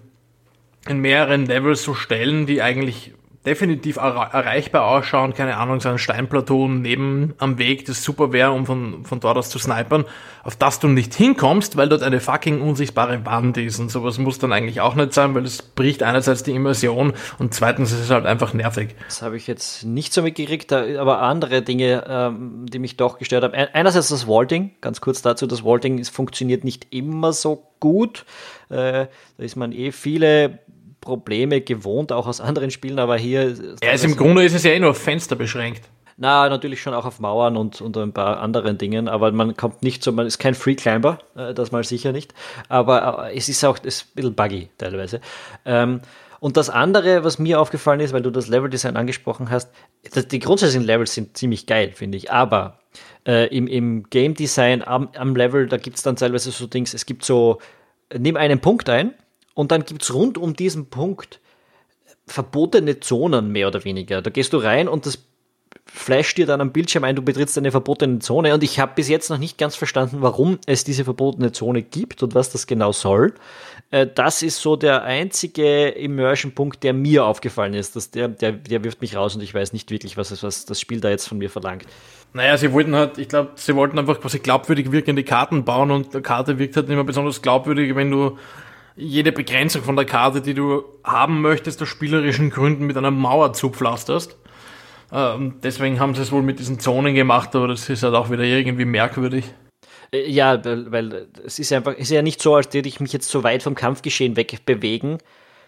in 0.88 0.98
mehreren 0.98 1.46
Levels 1.46 1.82
so 1.82 1.94
Stellen, 1.94 2.46
die 2.46 2.62
eigentlich 2.62 3.12
definitiv 3.46 3.96
erreichbar 3.96 4.86
ausschauen, 4.86 5.34
keine 5.34 5.58
Ahnung, 5.58 5.80
so 5.80 5.90
ein 5.90 5.98
Steinplateau 5.98 6.66
neben 6.68 7.34
am 7.38 7.58
Weg, 7.58 7.84
das 7.84 8.02
super 8.02 8.32
wäre, 8.32 8.52
um 8.52 8.64
von, 8.64 9.04
von 9.04 9.20
dort 9.20 9.36
aus 9.36 9.50
zu 9.50 9.58
snipern, 9.58 10.04
auf 10.42 10.56
das 10.56 10.80
du 10.80 10.88
nicht 10.88 11.14
hinkommst, 11.14 11.76
weil 11.76 11.88
dort 11.88 12.02
eine 12.02 12.20
fucking 12.20 12.62
unsichtbare 12.62 13.26
Wand 13.26 13.58
ist 13.58 13.78
und 13.78 13.90
sowas 13.90 14.18
muss 14.18 14.38
dann 14.38 14.52
eigentlich 14.52 14.80
auch 14.80 14.94
nicht 14.94 15.12
sein, 15.12 15.34
weil 15.34 15.44
es 15.44 15.60
bricht 15.60 16.02
einerseits 16.02 16.42
die 16.42 16.52
Immersion 16.52 17.12
und 17.38 17.52
zweitens 17.52 17.92
ist 17.92 18.00
es 18.00 18.10
halt 18.10 18.24
einfach 18.24 18.54
nervig. 18.54 18.94
Das 19.06 19.20
habe 19.20 19.36
ich 19.36 19.46
jetzt 19.46 19.84
nicht 19.84 20.14
so 20.14 20.22
mitgekriegt, 20.22 20.72
aber 20.72 21.20
andere 21.20 21.60
Dinge, 21.60 22.04
ähm, 22.08 22.66
die 22.66 22.78
mich 22.78 22.96
doch 22.96 23.18
gestört 23.18 23.44
haben. 23.44 23.54
Einerseits 23.54 24.08
das 24.08 24.26
Vaulting, 24.26 24.70
ganz 24.80 25.02
kurz 25.02 25.20
dazu, 25.20 25.46
das 25.46 25.64
Vaulting 25.64 26.02
funktioniert 26.04 26.64
nicht 26.64 26.86
immer 26.90 27.32
so 27.34 27.62
gut. 27.80 28.24
Äh, 28.70 29.06
da 29.36 29.44
ist 29.44 29.56
man 29.56 29.72
eh 29.72 29.92
viele 29.92 30.60
Probleme 31.04 31.60
gewohnt, 31.60 32.10
auch 32.10 32.26
aus 32.26 32.40
anderen 32.40 32.70
Spielen, 32.70 32.98
aber 32.98 33.16
hier. 33.16 33.54
Ja, 33.82 33.90
also 33.90 34.06
im 34.06 34.16
Grunde 34.16 34.42
ist 34.42 34.54
es 34.54 34.64
ja 34.64 34.72
eh 34.72 34.80
nur 34.80 34.90
auf 34.90 34.98
Fenster 34.98 35.36
beschränkt. 35.36 35.82
Na, 36.16 36.48
natürlich 36.48 36.80
schon 36.80 36.94
auch 36.94 37.04
auf 37.04 37.18
Mauern 37.18 37.56
und, 37.56 37.80
und 37.80 37.96
ein 37.96 38.12
paar 38.12 38.40
anderen 38.40 38.78
Dingen, 38.78 39.08
aber 39.08 39.32
man 39.32 39.56
kommt 39.56 39.82
nicht 39.82 40.02
so, 40.02 40.12
man 40.12 40.26
ist 40.26 40.38
kein 40.38 40.54
Free 40.54 40.76
Climber, 40.76 41.18
äh, 41.36 41.52
das 41.54 41.72
mal 41.72 41.82
sicher 41.82 42.12
nicht, 42.12 42.32
aber 42.68 43.30
äh, 43.30 43.36
es 43.36 43.48
ist 43.48 43.64
auch 43.64 43.78
ist 43.82 44.06
ein 44.06 44.14
bisschen 44.14 44.34
buggy 44.34 44.68
teilweise. 44.78 45.20
Ähm, 45.64 46.00
und 46.38 46.56
das 46.56 46.70
andere, 46.70 47.24
was 47.24 47.38
mir 47.38 47.60
aufgefallen 47.60 48.00
ist, 48.00 48.12
weil 48.12 48.22
du 48.22 48.30
das 48.30 48.48
Level-Design 48.48 48.96
angesprochen 48.96 49.50
hast, 49.50 49.70
die 50.30 50.38
grundsätzlichen 50.38 50.86
Levels 50.86 51.14
sind 51.14 51.36
ziemlich 51.36 51.66
geil, 51.66 51.90
finde 51.94 52.16
ich, 52.16 52.30
aber 52.30 52.78
äh, 53.26 53.48
im, 53.48 53.66
im 53.66 54.04
Game 54.04 54.34
Design 54.34 54.86
am, 54.86 55.08
am 55.16 55.34
Level, 55.34 55.66
da 55.66 55.78
gibt 55.78 55.96
es 55.96 56.04
dann 56.04 56.14
teilweise 56.14 56.52
so 56.52 56.68
Dings, 56.68 56.94
es 56.94 57.06
gibt 57.06 57.24
so, 57.24 57.58
nimm 58.16 58.36
einen 58.36 58.60
Punkt 58.60 58.88
ein 58.88 59.14
und 59.54 59.72
dann 59.72 59.84
gibt 59.84 60.02
es 60.02 60.12
rund 60.12 60.36
um 60.38 60.54
diesen 60.54 60.86
Punkt 60.86 61.40
verbotene 62.26 63.00
Zonen, 63.00 63.50
mehr 63.50 63.68
oder 63.68 63.84
weniger. 63.84 64.22
Da 64.22 64.30
gehst 64.30 64.52
du 64.52 64.58
rein 64.58 64.88
und 64.88 65.06
das 65.06 65.18
flasht 65.86 66.38
dir 66.38 66.46
dann 66.46 66.60
am 66.60 66.72
Bildschirm 66.72 67.04
ein, 67.04 67.16
du 67.16 67.22
betrittst 67.22 67.58
eine 67.58 67.70
verbotene 67.70 68.18
Zone. 68.18 68.54
Und 68.54 68.62
ich 68.62 68.80
habe 68.80 68.92
bis 68.94 69.08
jetzt 69.08 69.30
noch 69.30 69.38
nicht 69.38 69.58
ganz 69.58 69.76
verstanden, 69.76 70.18
warum 70.20 70.58
es 70.66 70.84
diese 70.84 71.04
verbotene 71.04 71.52
Zone 71.52 71.82
gibt 71.82 72.22
und 72.22 72.34
was 72.34 72.50
das 72.50 72.66
genau 72.66 72.92
soll. 72.92 73.34
Äh, 73.90 74.06
das 74.12 74.42
ist 74.42 74.60
so 74.60 74.76
der 74.76 75.04
einzige 75.04 75.88
Immersion-Punkt, 75.88 76.82
der 76.82 76.94
mir 76.94 77.24
aufgefallen 77.24 77.74
ist. 77.74 77.96
Dass 77.96 78.10
der, 78.10 78.28
der, 78.28 78.52
der 78.52 78.82
wirft 78.82 79.02
mich 79.02 79.14
raus 79.16 79.36
und 79.36 79.42
ich 79.42 79.54
weiß 79.54 79.72
nicht 79.72 79.90
wirklich, 79.90 80.16
was, 80.16 80.42
was 80.42 80.64
das 80.64 80.80
Spiel 80.80 81.00
da 81.00 81.10
jetzt 81.10 81.28
von 81.28 81.38
mir 81.38 81.50
verlangt. 81.50 81.84
Naja, 82.32 82.56
sie 82.56 82.72
wollten 82.72 82.96
halt, 82.96 83.18
ich 83.18 83.28
glaube, 83.28 83.52
sie 83.54 83.76
wollten 83.76 83.98
einfach 83.98 84.20
quasi 84.20 84.40
glaubwürdig 84.40 84.90
wirkende 84.90 85.22
Karten 85.22 85.64
bauen 85.64 85.92
und 85.92 86.12
eine 86.14 86.22
Karte 86.22 86.58
wirkt 86.58 86.76
halt 86.76 86.88
nicht 86.88 86.96
mehr 86.96 87.04
besonders 87.04 87.42
glaubwürdig, 87.42 87.94
wenn 87.94 88.10
du 88.10 88.38
jede 88.96 89.32
Begrenzung 89.32 89.82
von 89.82 89.96
der 89.96 90.04
Karte, 90.04 90.40
die 90.40 90.54
du 90.54 90.84
haben 91.02 91.40
möchtest, 91.40 91.82
aus 91.82 91.88
spielerischen 91.88 92.50
Gründen 92.50 92.86
mit 92.86 92.96
einer 92.96 93.10
Mauer 93.10 93.52
zupflasterst. 93.52 94.36
Ähm, 95.12 95.56
deswegen 95.62 96.00
haben 96.00 96.14
sie 96.14 96.22
es 96.22 96.32
wohl 96.32 96.42
mit 96.42 96.58
diesen 96.58 96.80
Zonen 96.80 97.14
gemacht, 97.14 97.54
aber 97.54 97.68
das 97.68 97.88
ist 97.88 98.02
halt 98.02 98.14
auch 98.14 98.30
wieder 98.30 98.44
irgendwie 98.44 98.84
merkwürdig. 98.84 99.44
Äh, 100.12 100.30
ja, 100.30 100.60
weil, 100.64 101.28
es 101.44 101.58
ist 101.58 101.72
einfach, 101.72 101.94
ist 101.94 102.10
ja 102.10 102.22
nicht 102.22 102.40
so, 102.40 102.54
als 102.54 102.72
würde 102.72 102.88
ich 102.88 103.00
mich 103.00 103.12
jetzt 103.12 103.28
so 103.28 103.42
weit 103.42 103.62
vom 103.62 103.74
Kampfgeschehen 103.74 104.36
wegbewegen, 104.36 105.18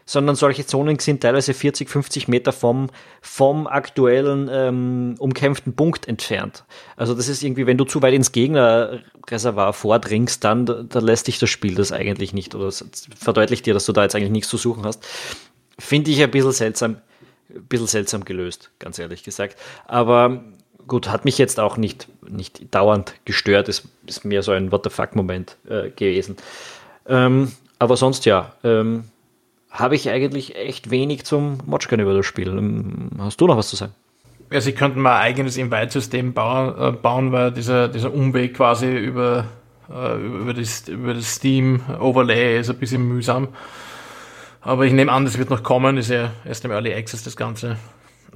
sondern 0.06 0.36
solche 0.36 0.64
Zonen 0.64 0.98
sind 1.00 1.20
teilweise 1.20 1.52
40, 1.52 1.90
50 1.90 2.28
Meter 2.28 2.52
vom, 2.52 2.88
vom 3.20 3.66
aktuellen 3.66 4.48
ähm, 4.50 5.16
umkämpften 5.18 5.74
Punkt 5.74 6.06
entfernt. 6.06 6.64
Also 6.96 7.12
das 7.12 7.28
ist 7.28 7.42
irgendwie, 7.42 7.66
wenn 7.66 7.76
du 7.76 7.84
zu 7.84 8.00
weit 8.02 8.14
ins 8.14 8.30
Gegnerreservoir 8.30 9.72
vordringst, 9.72 10.44
dann 10.44 10.64
da 10.64 11.00
lässt 11.00 11.26
dich 11.26 11.40
das 11.40 11.50
Spiel 11.50 11.74
das 11.74 11.90
eigentlich 11.90 12.32
nicht 12.32 12.54
oder 12.54 12.70
verdeutlicht 13.18 13.66
dir, 13.66 13.74
dass 13.74 13.84
du 13.84 13.92
da 13.92 14.04
jetzt 14.04 14.14
eigentlich 14.14 14.30
nichts 14.30 14.48
zu 14.48 14.56
suchen 14.56 14.84
hast. 14.84 15.04
Finde 15.78 16.12
ich 16.12 16.22
ein 16.22 16.30
bisschen 16.30 16.52
seltsam, 16.52 16.98
ein 17.50 17.64
bisschen 17.64 17.88
seltsam 17.88 18.24
gelöst, 18.24 18.70
ganz 18.78 19.00
ehrlich 19.00 19.24
gesagt. 19.24 19.56
Aber 19.86 20.44
gut, 20.86 21.08
hat 21.08 21.24
mich 21.24 21.36
jetzt 21.36 21.58
auch 21.58 21.76
nicht, 21.76 22.06
nicht 22.28 22.72
dauernd 22.72 23.14
gestört, 23.24 23.68
ist, 23.68 23.88
ist 24.06 24.24
mehr 24.24 24.44
so 24.44 24.52
ein 24.52 24.70
What 24.70 24.84
the 24.84 24.90
fuck-Moment 24.90 25.56
äh, 25.68 25.90
gewesen. 25.90 26.36
Ähm, 27.08 27.52
aber 27.80 27.96
sonst 27.96 28.24
ja, 28.24 28.54
ähm, 28.62 29.04
habe 29.70 29.94
ich 29.94 30.08
eigentlich 30.08 30.56
echt 30.56 30.90
wenig 30.90 31.24
zum 31.24 31.58
Motschkan 31.66 32.00
über 32.00 32.14
das 32.14 32.26
Spiel. 32.26 32.48
Ähm, 32.48 33.10
hast 33.18 33.40
du 33.40 33.46
noch 33.46 33.56
was 33.56 33.68
zu 33.68 33.76
sagen? 33.76 33.92
Ja, 34.50 34.60
sie 34.60 34.72
könnten 34.72 35.00
mal 35.00 35.16
ein 35.16 35.22
eigenes 35.22 35.56
Invite-System 35.56 36.32
bauen, 36.32 36.74
äh, 36.78 36.92
bauen, 36.92 37.32
weil 37.32 37.50
dieser, 37.50 37.88
dieser 37.88 38.12
Umweg 38.12 38.54
quasi 38.54 38.94
über, 38.94 39.44
äh, 39.90 40.16
über, 40.16 40.54
das, 40.54 40.88
über 40.88 41.14
das 41.14 41.34
Steam-Overlay 41.34 42.60
ist 42.60 42.70
ein 42.70 42.78
bisschen 42.78 43.06
mühsam. 43.06 43.48
Aber 44.60 44.84
ich 44.84 44.92
nehme 44.92 45.12
an, 45.12 45.24
das 45.24 45.38
wird 45.38 45.50
noch 45.50 45.62
kommen, 45.62 45.96
ist 45.96 46.10
ja 46.10 46.30
erst 46.44 46.64
im 46.64 46.70
Early 46.70 46.94
Access 46.94 47.22
das 47.22 47.36
Ganze. 47.36 47.76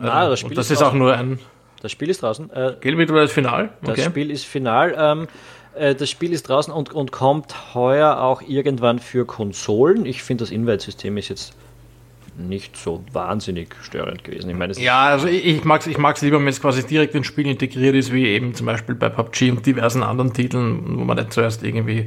Ah, 0.00 0.28
das 0.28 0.40
Spiel 0.40 0.50
Und 0.50 0.58
das 0.58 0.66
ist, 0.66 0.80
ist 0.80 0.82
auch 0.82 0.94
nur 0.94 1.14
ein. 1.14 1.38
Das 1.82 1.92
Spiel 1.92 2.10
ist 2.10 2.22
draußen. 2.22 2.50
Äh, 2.50 2.74
Geht 2.80 2.96
mittlerweile 2.96 3.26
das 3.26 3.32
Final? 3.32 3.70
Okay. 3.82 3.94
Das 3.96 4.04
Spiel 4.04 4.30
ist 4.30 4.44
final. 4.44 4.94
Ähm, 4.98 5.22
äh, 5.22 5.26
das 5.74 6.10
Spiel 6.10 6.32
ist 6.32 6.48
draußen 6.48 6.72
und, 6.72 6.92
und 6.92 7.12
kommt 7.12 7.74
heuer 7.74 8.20
auch 8.20 8.42
irgendwann 8.42 8.98
für 8.98 9.24
Konsolen. 9.24 10.04
Ich 10.04 10.22
finde, 10.22 10.42
das 10.42 10.50
Invite-System 10.50 11.16
ist 11.16 11.28
jetzt 11.28 11.54
nicht 12.36 12.76
so 12.76 13.04
wahnsinnig 13.12 13.74
störend 13.82 14.24
gewesen. 14.24 14.50
Ich 14.50 14.56
meine, 14.56 14.72
ja, 14.74 15.06
also 15.06 15.26
ich, 15.26 15.44
ich 15.44 15.64
mag 15.64 15.80
es 15.80 15.86
ich 15.86 15.98
mag's 15.98 16.22
lieber, 16.22 16.38
wenn 16.38 16.48
es 16.48 16.60
quasi 16.60 16.86
direkt 16.86 17.14
ins 17.14 17.26
Spiel 17.26 17.46
integriert 17.46 17.94
ist, 17.94 18.12
wie 18.12 18.26
eben 18.26 18.54
zum 18.54 18.66
Beispiel 18.66 18.94
bei 18.94 19.08
PUBG 19.08 19.50
und 19.50 19.66
diversen 19.66 20.02
anderen 20.02 20.32
Titeln, 20.32 20.98
wo 20.98 21.04
man 21.04 21.16
nicht 21.16 21.32
zuerst 21.32 21.62
irgendwie 21.62 22.06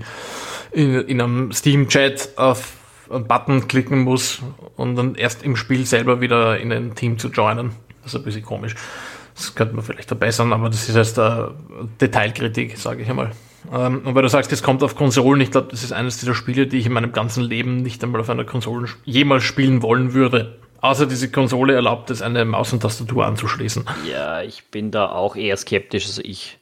in, 0.71 1.02
in 1.02 1.21
einem 1.21 1.52
Steam-Chat 1.52 2.38
auf 2.38 2.73
einen 3.10 3.28
Button 3.28 3.67
klicken 3.67 3.99
muss 3.99 4.41
und 4.76 4.95
dann 4.95 5.15
erst 5.15 5.43
im 5.43 5.56
Spiel 5.56 5.86
selber 5.86 6.21
wieder 6.21 6.60
in 6.60 6.71
ein 6.71 6.95
Team 6.95 7.19
zu 7.19 7.30
joinen. 7.30 7.71
Das 8.02 8.13
ist 8.13 8.19
ein 8.19 8.23
bisschen 8.23 8.43
komisch. 8.43 8.76
Das 9.36 9.56
könnte 9.56 9.76
man 9.76 9.84
vielleicht 9.84 10.08
verbessern, 10.08 10.54
aber 10.54 10.69
das 10.69 10.88
ist 10.88 10.95
erst 10.95 11.19
eine 11.19 11.52
Detailkritik, 11.99 12.78
sage 12.78 13.04
ich 13.04 13.10
einmal. 13.10 13.32
Ähm, 13.71 14.02
und 14.06 14.15
weil 14.15 14.23
du 14.23 14.30
sagst, 14.30 14.52
es 14.52 14.63
kommt 14.63 14.84
auf 14.84 14.95
Konsolen, 14.95 15.41
ich 15.41 15.52
glaube, 15.52 15.67
das 15.71 15.84
ist 15.84 15.91
eines 15.93 16.19
dieser 16.19 16.34
Spiele, 16.34 16.67
die 16.67 16.78
ich 16.78 16.86
in 16.86 16.93
meinem 16.93 17.12
ganzen 17.12 17.43
Leben 17.43 17.82
nicht 17.82 18.04
einmal 18.04 18.21
auf 18.21 18.30
einer 18.30 18.45
Konsole 18.45 18.88
jemals 19.06 19.43
spielen 19.43 19.82
wollen 19.82 20.13
würde. 20.13 20.60
Außer 20.82 21.06
diese 21.06 21.32
Konsole 21.32 21.73
erlaubt 21.73 22.10
es, 22.10 22.21
eine 22.21 22.43
Maus 22.43 22.73
und 22.73 22.82
Tastatur 22.82 23.26
anzuschließen. 23.26 23.86
Ja, 24.12 24.41
ich 24.41 24.65
bin 24.65 24.91
da 24.91 25.10
auch 25.10 25.38
eher 25.38 25.56
skeptisch. 25.56 26.06
Also 26.06 26.21
ich 26.26 26.58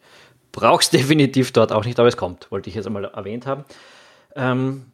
brauche 0.51 0.81
es 0.81 0.89
definitiv 0.91 1.51
dort 1.51 1.71
auch 1.71 1.85
nicht, 1.85 1.99
aber 1.99 2.07
es 2.07 2.17
kommt, 2.17 2.51
wollte 2.51 2.69
ich 2.69 2.75
jetzt 2.75 2.85
einmal 2.85 3.05
erwähnt 3.05 3.47
haben. 3.47 3.65
Ähm, 4.35 4.85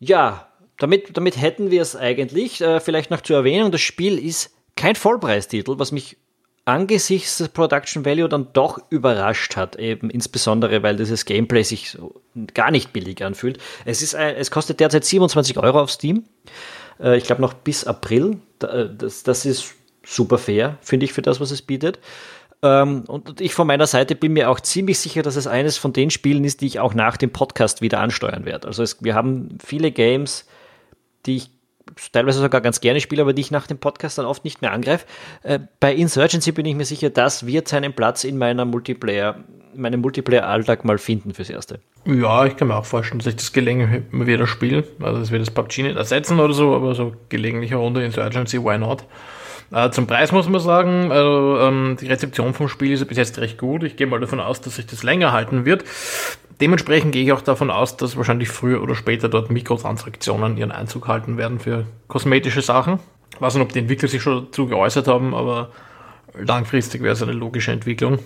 ja, 0.00 0.48
damit, 0.78 1.16
damit 1.16 1.40
hätten 1.40 1.70
wir 1.70 1.82
es 1.82 1.94
eigentlich. 1.94 2.60
Äh, 2.60 2.80
vielleicht 2.80 3.10
noch 3.10 3.20
zur 3.20 3.36
Erwähnung, 3.36 3.70
das 3.70 3.82
Spiel 3.82 4.18
ist 4.18 4.54
kein 4.76 4.96
Vollpreistitel, 4.96 5.78
was 5.78 5.92
mich 5.92 6.16
angesichts 6.64 7.38
des 7.38 7.50
Production 7.50 8.04
Value 8.04 8.28
dann 8.28 8.48
doch 8.52 8.78
überrascht 8.90 9.56
hat, 9.56 9.76
eben 9.76 10.10
insbesondere, 10.10 10.82
weil 10.82 10.96
dieses 10.96 11.24
Gameplay 11.24 11.62
sich 11.62 11.90
so 11.90 12.20
gar 12.54 12.70
nicht 12.70 12.92
billig 12.92 13.22
anfühlt. 13.22 13.58
Es, 13.84 14.02
ist 14.02 14.14
ein, 14.14 14.34
es 14.36 14.50
kostet 14.50 14.80
derzeit 14.80 15.04
27 15.04 15.58
Euro 15.58 15.80
auf 15.80 15.90
Steam. 15.90 16.24
Äh, 17.00 17.18
ich 17.18 17.24
glaube 17.24 17.42
noch 17.42 17.52
bis 17.52 17.84
April. 17.84 18.38
Äh, 18.62 18.86
das, 18.96 19.22
das 19.22 19.44
ist 19.44 19.74
super 20.02 20.38
fair, 20.38 20.78
finde 20.80 21.04
ich, 21.04 21.12
für 21.12 21.22
das, 21.22 21.40
was 21.40 21.50
es 21.50 21.60
bietet. 21.60 21.98
Ähm, 22.62 23.04
und 23.08 23.42
ich 23.42 23.52
von 23.52 23.66
meiner 23.66 23.86
Seite 23.86 24.14
bin 24.14 24.32
mir 24.32 24.48
auch 24.48 24.60
ziemlich 24.60 24.98
sicher, 24.98 25.22
dass 25.22 25.36
es 25.36 25.46
eines 25.46 25.76
von 25.76 25.92
den 25.92 26.10
Spielen 26.10 26.44
ist, 26.44 26.62
die 26.62 26.66
ich 26.66 26.80
auch 26.80 26.94
nach 26.94 27.18
dem 27.18 27.30
Podcast 27.30 27.82
wieder 27.82 28.00
ansteuern 28.00 28.46
werde. 28.46 28.68
Also 28.68 28.82
es, 28.82 29.04
wir 29.04 29.14
haben 29.14 29.58
viele 29.62 29.92
Games, 29.92 30.46
die 31.26 31.36
ich 31.36 31.50
teilweise 32.12 32.40
sogar 32.40 32.60
ganz 32.60 32.80
gerne 32.80 33.00
spiele, 33.00 33.22
aber 33.22 33.32
die 33.32 33.40
ich 33.40 33.50
nach 33.50 33.66
dem 33.66 33.78
Podcast 33.78 34.18
dann 34.18 34.26
oft 34.26 34.44
nicht 34.44 34.62
mehr 34.62 34.72
angreife. 34.72 35.06
Äh, 35.42 35.60
bei 35.80 35.94
Insurgency 35.94 36.52
bin 36.52 36.66
ich 36.66 36.74
mir 36.74 36.84
sicher, 36.84 37.10
das 37.10 37.46
wird 37.46 37.68
seinen 37.68 37.92
Platz 37.92 38.24
in 38.24 38.38
meiner 38.38 38.64
Multiplayer, 38.64 39.36
in 39.74 39.80
meinem 39.80 40.00
Multiplayer-Alltag 40.00 40.84
mal 40.84 40.98
finden 40.98 41.34
fürs 41.34 41.50
Erste. 41.50 41.80
Ja, 42.06 42.44
ich 42.46 42.56
kann 42.56 42.68
mir 42.68 42.76
auch 42.76 42.84
vorstellen, 42.84 43.18
dass 43.18 43.28
ich 43.28 43.36
das 43.36 43.52
gelegentlich 43.52 44.02
wieder 44.12 44.46
spiele. 44.46 44.84
Also 45.00 45.20
es 45.20 45.30
wird 45.30 45.42
das 45.42 45.50
PUBG 45.50 45.82
nicht 45.82 45.96
ersetzen 45.96 46.38
oder 46.40 46.52
so, 46.52 46.74
aber 46.74 46.94
so 46.94 47.14
gelegentliche 47.28 47.76
Runde 47.76 48.04
Insurgency, 48.04 48.62
why 48.62 48.78
not? 48.78 49.04
Äh, 49.72 49.90
zum 49.90 50.06
Preis 50.06 50.32
muss 50.32 50.48
man 50.48 50.60
sagen, 50.60 51.10
also, 51.10 51.58
ähm, 51.60 51.96
die 52.00 52.06
Rezeption 52.06 52.54
vom 52.54 52.68
Spiel 52.68 52.92
ist 52.92 53.06
bis 53.06 53.18
jetzt 53.18 53.38
recht 53.38 53.58
gut. 53.58 53.82
Ich 53.82 53.96
gehe 53.96 54.06
mal 54.06 54.20
davon 54.20 54.40
aus, 54.40 54.60
dass 54.60 54.76
sich 54.76 54.86
das 54.86 55.02
länger 55.02 55.32
halten 55.32 55.64
wird. 55.64 55.84
Dementsprechend 56.60 57.12
gehe 57.12 57.24
ich 57.24 57.32
auch 57.32 57.40
davon 57.40 57.70
aus, 57.70 57.96
dass 57.96 58.16
wahrscheinlich 58.16 58.48
früher 58.48 58.82
oder 58.82 58.94
später 58.94 59.28
dort 59.28 59.50
Mikrotransaktionen 59.50 60.56
ihren 60.56 60.70
Einzug 60.70 61.08
halten 61.08 61.36
werden 61.36 61.58
für 61.58 61.86
kosmetische 62.06 62.62
Sachen. 62.62 63.00
Ich 63.34 63.40
weiß 63.40 63.54
nicht, 63.54 63.62
ob 63.64 63.72
die 63.72 63.80
Entwickler 63.80 64.08
sich 64.08 64.22
schon 64.22 64.46
dazu 64.46 64.66
geäußert 64.66 65.08
haben, 65.08 65.34
aber 65.34 65.70
langfristig 66.38 67.02
wäre 67.02 67.14
es 67.14 67.22
eine 67.22 67.32
logische 67.32 67.72
Entwicklung. 67.72 68.20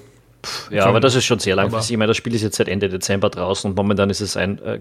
Ja, 0.71 0.87
aber 0.87 1.01
das 1.01 1.15
ist 1.15 1.25
schon 1.25 1.39
sehr 1.39 1.57
langfristig. 1.57 1.95
Ich 1.95 1.99
meine, 1.99 2.09
das 2.09 2.17
Spiel 2.17 2.35
ist 2.35 2.43
jetzt 2.43 2.57
seit 2.57 2.69
Ende 2.69 2.89
Dezember 2.89 3.29
draußen 3.29 3.71
und 3.71 3.77
momentan 3.77 4.11
ist 4.11 4.21
es 4.21 4.37
ein 4.37 4.63
äh, 4.63 4.79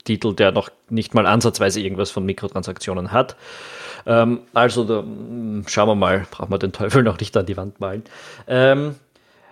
Kauftitel, 0.00 0.34
der 0.34 0.52
noch 0.52 0.70
nicht 0.88 1.14
mal 1.14 1.26
ansatzweise 1.26 1.80
irgendwas 1.80 2.10
von 2.10 2.24
Mikrotransaktionen 2.24 3.12
hat. 3.12 3.36
Ähm, 4.06 4.40
also 4.54 4.84
da, 4.84 5.00
hm, 5.00 5.64
schauen 5.68 5.88
wir 5.88 5.94
mal, 5.94 6.26
brauchen 6.30 6.50
wir 6.50 6.58
den 6.58 6.72
Teufel 6.72 7.02
noch 7.02 7.18
nicht 7.18 7.36
an 7.36 7.46
die 7.46 7.56
Wand 7.56 7.80
malen. 7.80 8.04
Ähm, 8.46 8.94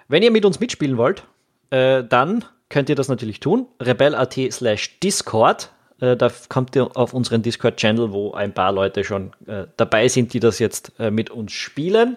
wenn 0.09 0.23
ihr 0.23 0.31
mit 0.31 0.45
uns 0.45 0.59
mitspielen 0.59 0.97
wollt, 0.97 1.25
äh, 1.71 2.03
dann 2.03 2.45
könnt 2.71 2.89
ihr 2.89 2.95
das 2.95 3.09
natürlich 3.09 3.41
tun. 3.41 3.67
Rebel.at 3.81 4.37
slash 4.51 4.99
Discord. 5.01 5.71
Äh, 6.01 6.17
da 6.17 6.31
kommt 6.49 6.75
ihr 6.77 6.97
auf 6.97 7.13
unseren 7.13 7.43
Discord-Channel, 7.43 8.13
wo 8.13 8.33
ein 8.33 8.55
paar 8.55 8.73
Leute 8.73 9.05
schon 9.05 9.33
äh, 9.47 9.67
dabei 9.77 10.09
sind, 10.09 10.33
die 10.33 10.41
das 10.41 10.59
jetzt 10.59 10.93
äh, 10.99 11.11
mit 11.11 11.29
uns 11.29 11.53
spielen. 11.53 12.17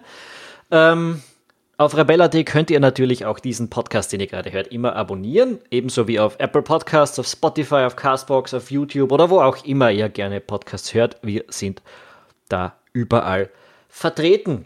Ähm, 0.70 1.22
auf 1.82 1.96
Rebel.at 1.96 2.46
könnt 2.46 2.70
ihr 2.70 2.80
natürlich 2.80 3.24
auch 3.26 3.38
diesen 3.38 3.68
Podcast, 3.68 4.12
den 4.12 4.20
ihr 4.20 4.26
gerade 4.26 4.52
hört, 4.52 4.68
immer 4.68 4.96
abonnieren. 4.96 5.58
Ebenso 5.70 6.08
wie 6.08 6.20
auf 6.20 6.36
Apple 6.38 6.62
Podcasts, 6.62 7.18
auf 7.18 7.26
Spotify, 7.26 7.84
auf 7.86 7.96
Castbox, 7.96 8.54
auf 8.54 8.70
YouTube 8.70 9.12
oder 9.12 9.30
wo 9.30 9.40
auch 9.40 9.64
immer 9.64 9.90
ihr 9.90 10.08
gerne 10.08 10.40
Podcasts 10.40 10.94
hört. 10.94 11.18
Wir 11.22 11.44
sind 11.48 11.82
da 12.48 12.74
überall 12.92 13.50
vertreten. 13.88 14.64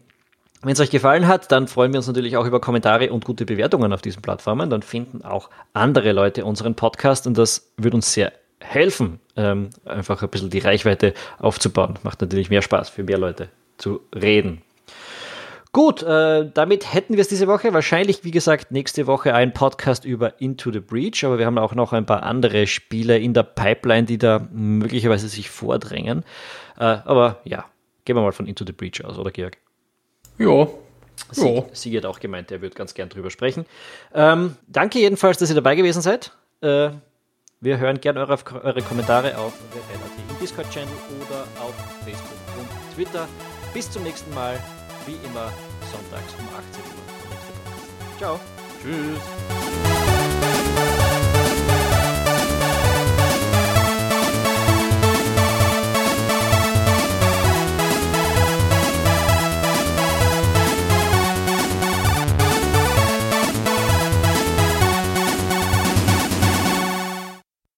Wenn 0.62 0.72
es 0.72 0.80
euch 0.80 0.90
gefallen 0.90 1.26
hat, 1.28 1.52
dann 1.52 1.68
freuen 1.68 1.92
wir 1.92 1.98
uns 1.98 2.06
natürlich 2.06 2.36
auch 2.36 2.46
über 2.46 2.60
Kommentare 2.60 3.12
und 3.12 3.24
gute 3.24 3.44
Bewertungen 3.46 3.92
auf 3.92 4.02
diesen 4.02 4.22
Plattformen. 4.22 4.68
Dann 4.68 4.82
finden 4.82 5.24
auch 5.24 5.50
andere 5.72 6.12
Leute 6.12 6.44
unseren 6.44 6.74
Podcast 6.74 7.26
und 7.26 7.38
das 7.38 7.72
würde 7.76 7.96
uns 7.96 8.12
sehr 8.12 8.32
helfen, 8.60 9.20
ähm, 9.36 9.70
einfach 9.84 10.22
ein 10.22 10.28
bisschen 10.28 10.50
die 10.50 10.58
Reichweite 10.58 11.14
aufzubauen. 11.38 11.98
Macht 12.02 12.20
natürlich 12.20 12.50
mehr 12.50 12.62
Spaß 12.62 12.88
für 12.88 13.04
mehr 13.04 13.18
Leute 13.18 13.48
zu 13.78 14.00
reden. 14.14 14.62
Gut, 15.76 16.02
äh, 16.02 16.50
damit 16.54 16.94
hätten 16.94 17.16
wir 17.16 17.20
es 17.20 17.28
diese 17.28 17.46
Woche. 17.48 17.74
Wahrscheinlich, 17.74 18.24
wie 18.24 18.30
gesagt, 18.30 18.70
nächste 18.70 19.06
Woche 19.06 19.34
ein 19.34 19.52
Podcast 19.52 20.06
über 20.06 20.40
Into 20.40 20.72
the 20.72 20.80
Breach, 20.80 21.22
aber 21.22 21.38
wir 21.38 21.44
haben 21.44 21.58
auch 21.58 21.74
noch 21.74 21.92
ein 21.92 22.06
paar 22.06 22.22
andere 22.22 22.66
Spiele 22.66 23.18
in 23.18 23.34
der 23.34 23.42
Pipeline, 23.42 24.04
die 24.04 24.16
da 24.16 24.48
möglicherweise 24.50 25.28
sich 25.28 25.50
vordrängen. 25.50 26.24
Äh, 26.78 26.84
aber 26.84 27.42
ja, 27.44 27.66
gehen 28.06 28.16
wir 28.16 28.22
mal 28.22 28.32
von 28.32 28.46
Into 28.46 28.64
the 28.66 28.72
Breach 28.72 29.04
aus, 29.04 29.18
oder 29.18 29.30
Georg? 29.30 29.58
Ja. 30.38 30.66
Sie, 31.30 31.62
Sie 31.74 31.94
hat 31.94 32.06
auch 32.06 32.20
gemeint, 32.20 32.50
er 32.50 32.62
würde 32.62 32.74
ganz 32.74 32.94
gern 32.94 33.10
drüber 33.10 33.28
sprechen. 33.28 33.66
Ähm, 34.14 34.56
danke 34.68 34.98
jedenfalls, 34.98 35.36
dass 35.36 35.50
ihr 35.50 35.56
dabei 35.56 35.74
gewesen 35.74 36.00
seid. 36.00 36.32
Äh, 36.62 36.88
wir 37.60 37.76
hören 37.76 38.00
gerne 38.00 38.20
eure, 38.20 38.38
eure 38.62 38.80
Kommentare 38.80 39.36
auf 39.36 39.52
im 39.92 40.38
Discord-Channel 40.38 40.88
oder 41.20 41.40
auf 41.62 41.74
Facebook 42.02 42.58
und 42.58 42.94
Twitter. 42.94 43.28
Bis 43.74 43.90
zum 43.90 44.04
nächsten 44.04 44.32
Mal, 44.32 44.58
wie 45.04 45.18
immer, 45.28 45.52
sonntags 45.90 46.32
um 46.38 46.48
18 46.48 46.82
Uhr. 46.84 48.18
Ciao. 48.18 48.40
Tschüss. 48.82 49.95